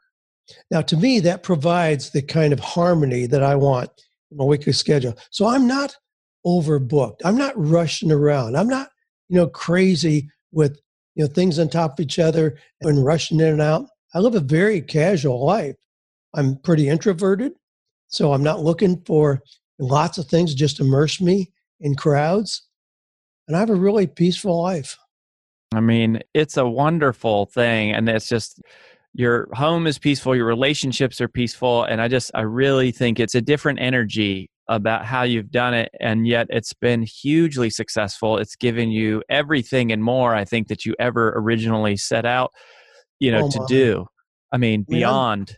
Now, 0.72 0.82
to 0.82 0.98
me, 0.98 1.20
that 1.22 1.44
provides 1.44 2.10
the 2.10 2.22
kind 2.22 2.54
of 2.54 2.60
harmony 2.60 3.26
that 3.28 3.44
I 3.44 3.56
want 3.56 3.90
in 4.32 4.38
my 4.38 4.44
weekly 4.44 4.74
schedule. 4.74 5.18
So 5.32 5.48
I'm 5.48 5.68
not 5.68 5.96
overbooked. 6.46 7.22
I'm 7.24 7.38
not 7.38 7.54
rushing 7.56 8.12
around. 8.12 8.58
I'm 8.58 8.68
not, 8.68 8.90
you 9.30 9.38
know, 9.38 9.48
crazy 9.48 10.30
with 10.52 10.80
you 11.16 11.24
know 11.24 11.30
things 11.30 11.60
on 11.60 11.70
top 11.70 11.94
of 11.94 12.04
each 12.04 12.20
other 12.20 12.58
and 12.82 13.06
rushing 13.06 13.40
in 13.40 13.48
and 13.48 13.62
out. 13.62 13.88
I 14.14 14.20
live 14.20 14.36
a 14.36 14.40
very 14.40 14.82
casual 14.82 15.46
life. 15.46 15.76
I'm 16.36 16.58
pretty 16.58 16.90
introverted, 16.90 17.54
so 18.14 18.32
I'm 18.32 18.44
not 18.44 18.62
looking 18.62 19.02
for 19.08 19.42
lots 19.80 20.20
of 20.20 20.28
things 20.28 20.54
just 20.54 20.80
immerse 20.80 21.20
me 21.20 21.52
in 21.80 21.96
crowds. 21.96 22.62
And 23.48 23.58
I 23.58 23.60
have 23.60 23.72
a 23.72 23.76
really 23.76 24.06
peaceful 24.06 24.62
life. 24.62 25.00
I 25.74 25.80
mean, 25.80 26.22
it's 26.36 26.56
a 26.56 26.68
wonderful 26.68 27.48
thing. 27.48 27.92
And 27.92 28.08
it's 28.08 28.30
just, 28.30 28.62
your 29.16 29.50
home 29.54 29.88
is 29.88 29.98
peaceful, 29.98 30.36
your 30.36 30.46
relationships 30.46 31.20
are 31.22 31.28
peaceful. 31.28 31.86
And 31.86 32.00
I 32.00 32.08
just, 32.08 32.30
I 32.36 32.42
really 32.42 32.92
think 32.92 33.20
it's 33.20 33.34
a 33.34 33.42
different 33.42 33.80
energy 33.80 34.52
about 34.68 35.06
how 35.06 35.24
you've 35.24 35.50
done 35.50 35.74
it. 35.74 35.90
And 36.00 36.28
yet 36.28 36.46
it's 36.52 36.74
been 36.74 37.02
hugely 37.02 37.72
successful. 37.72 38.38
It's 38.38 38.56
given 38.56 38.92
you 38.92 39.24
everything 39.28 39.92
and 39.92 40.04
more, 40.04 40.36
I 40.36 40.46
think, 40.46 40.68
that 40.68 40.86
you 40.86 40.94
ever 41.00 41.34
originally 41.36 41.98
set 41.98 42.28
out, 42.28 42.52
you 43.20 43.32
know, 43.32 43.46
oh 43.46 43.50
to 43.50 43.66
do. 43.68 44.06
I 44.52 44.58
mean, 44.58 44.84
beyond. 44.88 45.58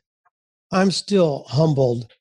I'm, 0.72 0.84
I'm 0.84 0.92
still 0.92 1.44
humbled 1.50 2.14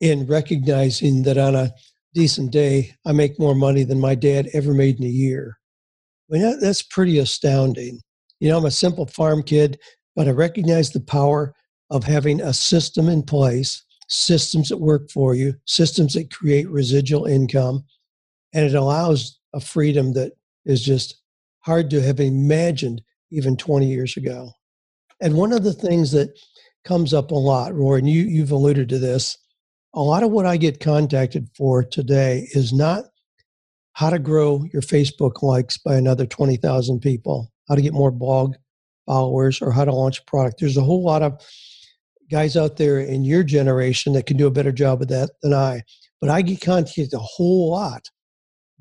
in 0.00 0.26
recognizing 0.26 1.22
that 1.24 1.38
on 1.38 1.54
a 1.54 1.72
decent 2.14 2.52
day, 2.52 2.94
I 3.06 3.12
make 3.12 3.38
more 3.38 3.54
money 3.54 3.84
than 3.84 4.00
my 4.00 4.14
dad 4.14 4.48
ever 4.52 4.72
made 4.72 4.98
in 4.98 5.06
a 5.06 5.10
year. 5.10 5.58
I 6.28 6.34
mean, 6.34 6.42
that, 6.42 6.60
that's 6.60 6.82
pretty 6.82 7.18
astounding. 7.18 8.00
You 8.40 8.50
know, 8.50 8.58
I'm 8.58 8.66
a 8.66 8.70
simple 8.70 9.06
farm 9.06 9.42
kid, 9.42 9.78
but 10.14 10.28
I 10.28 10.32
recognize 10.32 10.90
the 10.90 11.00
power 11.00 11.54
of 11.90 12.04
having 12.04 12.40
a 12.40 12.52
system 12.52 13.08
in 13.08 13.22
place, 13.22 13.84
systems 14.08 14.68
that 14.68 14.78
work 14.78 15.10
for 15.10 15.34
you, 15.34 15.54
systems 15.66 16.14
that 16.14 16.32
create 16.32 16.68
residual 16.68 17.26
income, 17.26 17.84
and 18.52 18.64
it 18.64 18.74
allows 18.74 19.38
a 19.54 19.60
freedom 19.60 20.12
that 20.14 20.32
is 20.64 20.82
just 20.82 21.22
hard 21.60 21.90
to 21.90 22.02
have 22.02 22.20
imagined 22.20 23.02
even 23.30 23.56
20 23.56 23.86
years 23.86 24.16
ago. 24.16 24.50
And 25.20 25.34
one 25.34 25.52
of 25.52 25.64
the 25.64 25.72
things 25.72 26.12
that 26.12 26.38
comes 26.84 27.12
up 27.12 27.30
a 27.30 27.34
lot, 27.34 27.74
Roy, 27.74 27.96
and 27.96 28.08
you, 28.08 28.22
you've 28.22 28.52
alluded 28.52 28.88
to 28.90 28.98
this, 28.98 29.36
a 29.94 30.02
lot 30.02 30.22
of 30.22 30.30
what 30.30 30.46
I 30.46 30.56
get 30.56 30.80
contacted 30.80 31.48
for 31.56 31.82
today 31.82 32.48
is 32.52 32.72
not 32.72 33.04
how 33.92 34.10
to 34.10 34.18
grow 34.18 34.64
your 34.72 34.82
Facebook 34.82 35.42
likes 35.42 35.76
by 35.76 35.96
another 35.96 36.26
20,000 36.26 37.00
people, 37.00 37.50
how 37.68 37.74
to 37.74 37.82
get 37.82 37.92
more 37.92 38.10
blog 38.10 38.54
followers, 39.06 39.60
or 39.60 39.72
how 39.72 39.84
to 39.84 39.92
launch 39.92 40.20
a 40.20 40.24
product. 40.24 40.60
There's 40.60 40.76
a 40.76 40.82
whole 40.82 41.02
lot 41.02 41.22
of 41.22 41.42
guys 42.30 42.56
out 42.56 42.76
there 42.76 43.00
in 43.00 43.24
your 43.24 43.42
generation 43.42 44.12
that 44.12 44.26
can 44.26 44.36
do 44.36 44.46
a 44.46 44.52
better 44.52 44.72
job 44.72 45.02
of 45.02 45.08
that 45.08 45.30
than 45.42 45.54
I. 45.54 45.82
But 46.20 46.30
I 46.30 46.42
get 46.42 46.60
contacted 46.60 47.14
a 47.14 47.18
whole 47.18 47.70
lot 47.70 48.10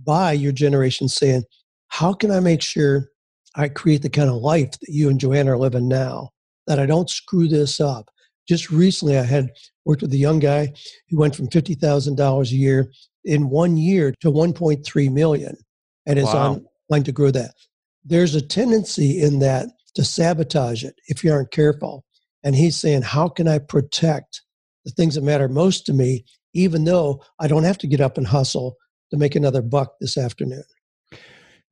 by 0.04 0.34
your 0.34 0.52
generation 0.52 1.08
saying, 1.08 1.43
How 1.88 2.13
can 2.13 2.30
I 2.30 2.39
make 2.39 2.62
sure 2.62 3.10
I 3.56 3.70
create 3.70 4.02
the 4.02 4.10
kind 4.10 4.30
of 4.30 4.36
life 4.36 4.72
that 4.72 4.89
you 4.89 5.10
and 5.10 5.20
Joanne 5.20 5.50
are 5.50 5.58
living 5.58 5.88
now? 5.88 6.30
That 6.67 6.80
I 6.80 6.86
don't 6.86 7.10
screw 7.10 7.48
this 7.48 7.80
up. 7.80 8.10
Just 8.48 8.72
recently, 8.72 9.18
I 9.18 9.24
had 9.24 9.52
worked 9.86 10.02
with 10.02 10.14
a 10.14 10.18
young 10.18 10.40
guy 10.40 10.74
who 11.10 11.18
went 11.18 11.36
from 11.36 11.48
$50,000 11.48 12.52
a 12.52 12.56
year 12.56 12.92
in 13.26 13.50
one 13.50 13.78
year 13.78 14.14
to 14.22 14.32
1.3 14.32 15.12
million 15.12 15.58
and 16.06 16.18
is 16.18 16.26
wow. 16.26 16.54
on 16.54 16.66
line 16.90 17.04
to 17.04 17.12
grow 17.12 17.32
that. 17.32 17.54
There's 18.06 18.36
a 18.36 18.42
tendency 18.42 19.22
in 19.22 19.40
that 19.40 19.68
to 19.96 20.04
sabotage 20.04 20.84
it 20.84 20.96
if 21.08 21.24
you 21.24 21.32
aren't 21.32 21.52
careful. 21.52 22.06
And 22.44 22.56
he's 22.56 22.78
saying, 22.78 23.02
How 23.02 23.28
can 23.28 23.48
I 23.48 23.60
protect 23.60 24.42
the 24.86 24.92
things 24.92 25.16
that 25.16 25.24
matter 25.24 25.50
most 25.50 25.86
to 25.88 25.94
me, 25.94 26.24
even 26.54 26.86
though 26.86 27.22
I 27.40 27.48
don't 27.48 27.66
have 27.66 27.78
to 27.80 27.88
get 27.88 28.00
up 28.00 28.18
and 28.18 28.26
hustle 28.26 28.78
to 29.12 29.18
make 29.18 29.36
another 29.36 29.62
buck 29.62 29.96
this 30.00 30.18
afternoon? 30.18 30.64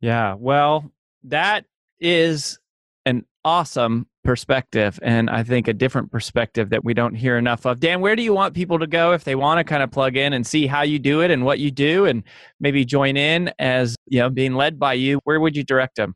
Yeah, 0.01 0.35
well, 0.37 0.91
that 1.23 1.65
is 1.99 2.59
an 3.05 3.25
awesome 3.45 4.07
perspective 4.25 4.99
and 5.01 5.29
I 5.29 5.43
think 5.43 5.67
a 5.67 5.73
different 5.73 6.11
perspective 6.11 6.69
that 6.71 6.83
we 6.83 6.93
don't 6.93 7.15
hear 7.15 7.37
enough 7.37 7.65
of. 7.65 7.79
Dan, 7.79 8.01
where 8.01 8.15
do 8.15 8.23
you 8.23 8.33
want 8.33 8.53
people 8.53 8.79
to 8.79 8.87
go 8.87 9.13
if 9.13 9.23
they 9.23 9.35
want 9.35 9.59
to 9.59 9.63
kind 9.63 9.81
of 9.81 9.91
plug 9.91 10.17
in 10.17 10.33
and 10.33 10.45
see 10.45 10.67
how 10.67 10.81
you 10.81 10.99
do 10.99 11.21
it 11.21 11.31
and 11.31 11.45
what 11.45 11.59
you 11.59 11.71
do 11.71 12.05
and 12.05 12.23
maybe 12.59 12.83
join 12.83 13.15
in 13.15 13.53
as, 13.59 13.95
you 14.07 14.19
know, 14.19 14.29
being 14.29 14.55
led 14.55 14.77
by 14.77 14.93
you? 14.93 15.19
Where 15.23 15.39
would 15.39 15.55
you 15.55 15.63
direct 15.63 15.95
them? 15.95 16.15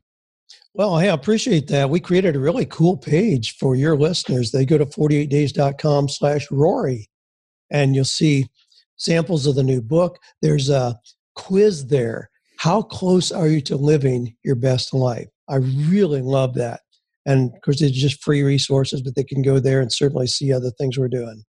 Well, 0.74 0.98
hey, 0.98 1.08
I 1.08 1.14
appreciate 1.14 1.68
that. 1.68 1.90
We 1.90 2.00
created 2.00 2.36
a 2.36 2.40
really 2.40 2.66
cool 2.66 2.96
page 2.96 3.56
for 3.56 3.74
your 3.74 3.96
listeners. 3.96 4.50
They 4.50 4.66
go 4.66 4.78
to 4.78 4.86
48days.com 4.86 6.08
slash 6.08 6.50
Rory 6.50 7.08
and 7.70 7.94
you'll 7.94 8.04
see 8.04 8.48
samples 8.96 9.46
of 9.46 9.54
the 9.54 9.62
new 9.62 9.80
book. 9.80 10.18
There's 10.42 10.68
a 10.68 10.98
quiz 11.34 11.86
there. 11.86 12.30
How 12.58 12.82
close 12.82 13.32
are 13.32 13.48
you 13.48 13.60
to 13.62 13.76
living 13.76 14.36
your 14.44 14.54
best 14.54 14.92
life? 14.92 15.28
I 15.48 15.56
really 15.56 16.20
love 16.20 16.54
that. 16.54 16.80
And 17.26 17.52
of 17.54 17.60
course, 17.62 17.80
it's 17.80 17.96
just 17.96 18.22
free 18.22 18.42
resources, 18.42 19.02
but 19.02 19.14
they 19.14 19.24
can 19.24 19.42
go 19.42 19.58
there 19.58 19.80
and 19.80 19.92
certainly 19.92 20.26
see 20.26 20.52
other 20.52 20.70
things 20.70 20.98
we're 20.98 21.08
doing. 21.08 21.44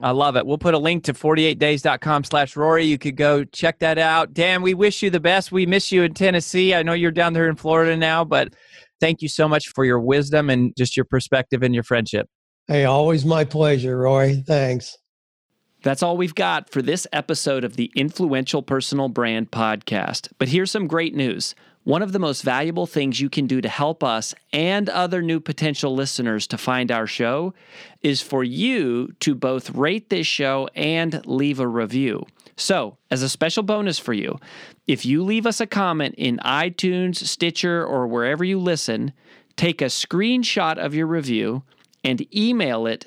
I 0.00 0.12
love 0.12 0.36
it. 0.36 0.46
We'll 0.46 0.58
put 0.58 0.74
a 0.74 0.78
link 0.78 1.04
to 1.04 1.12
48days.com 1.12 2.24
slash 2.24 2.56
Rory. 2.56 2.84
You 2.84 2.96
could 2.96 3.16
go 3.16 3.44
check 3.44 3.80
that 3.80 3.98
out. 3.98 4.32
Dan, 4.32 4.62
we 4.62 4.72
wish 4.72 5.02
you 5.02 5.10
the 5.10 5.20
best. 5.20 5.52
We 5.52 5.66
miss 5.66 5.90
you 5.92 6.04
in 6.04 6.14
Tennessee. 6.14 6.74
I 6.74 6.82
know 6.82 6.92
you're 6.92 7.10
down 7.10 7.32
there 7.32 7.48
in 7.48 7.56
Florida 7.56 7.96
now, 7.96 8.24
but 8.24 8.54
thank 9.00 9.20
you 9.20 9.28
so 9.28 9.48
much 9.48 9.68
for 9.68 9.84
your 9.84 10.00
wisdom 10.00 10.48
and 10.48 10.74
just 10.76 10.96
your 10.96 11.04
perspective 11.04 11.62
and 11.62 11.74
your 11.74 11.84
friendship. 11.84 12.28
Hey, 12.68 12.84
always 12.84 13.24
my 13.24 13.44
pleasure, 13.44 13.98
Roy. 13.98 14.42
Thanks. 14.46 14.96
That's 15.82 16.02
all 16.02 16.16
we've 16.16 16.34
got 16.34 16.70
for 16.70 16.82
this 16.82 17.06
episode 17.12 17.64
of 17.64 17.76
the 17.76 17.90
Influential 17.96 18.62
Personal 18.62 19.08
Brand 19.08 19.50
Podcast. 19.50 20.28
But 20.38 20.48
here's 20.48 20.70
some 20.70 20.86
great 20.86 21.14
news. 21.14 21.54
One 21.84 22.02
of 22.02 22.12
the 22.12 22.18
most 22.18 22.42
valuable 22.42 22.86
things 22.86 23.20
you 23.20 23.30
can 23.30 23.46
do 23.46 23.62
to 23.62 23.68
help 23.68 24.04
us 24.04 24.34
and 24.52 24.88
other 24.90 25.22
new 25.22 25.40
potential 25.40 25.94
listeners 25.94 26.46
to 26.48 26.58
find 26.58 26.92
our 26.92 27.06
show 27.06 27.54
is 28.02 28.20
for 28.20 28.44
you 28.44 29.12
to 29.20 29.34
both 29.34 29.70
rate 29.70 30.10
this 30.10 30.26
show 30.26 30.68
and 30.74 31.24
leave 31.26 31.58
a 31.58 31.66
review. 31.66 32.26
So, 32.56 32.98
as 33.10 33.22
a 33.22 33.30
special 33.30 33.62
bonus 33.62 33.98
for 33.98 34.12
you, 34.12 34.38
if 34.86 35.06
you 35.06 35.24
leave 35.24 35.46
us 35.46 35.60
a 35.60 35.66
comment 35.66 36.16
in 36.18 36.36
iTunes, 36.44 37.16
Stitcher, 37.16 37.82
or 37.86 38.06
wherever 38.06 38.44
you 38.44 38.58
listen, 38.58 39.14
take 39.56 39.80
a 39.80 39.86
screenshot 39.86 40.76
of 40.76 40.94
your 40.94 41.06
review 41.06 41.62
and 42.04 42.26
email 42.36 42.86
it 42.86 43.06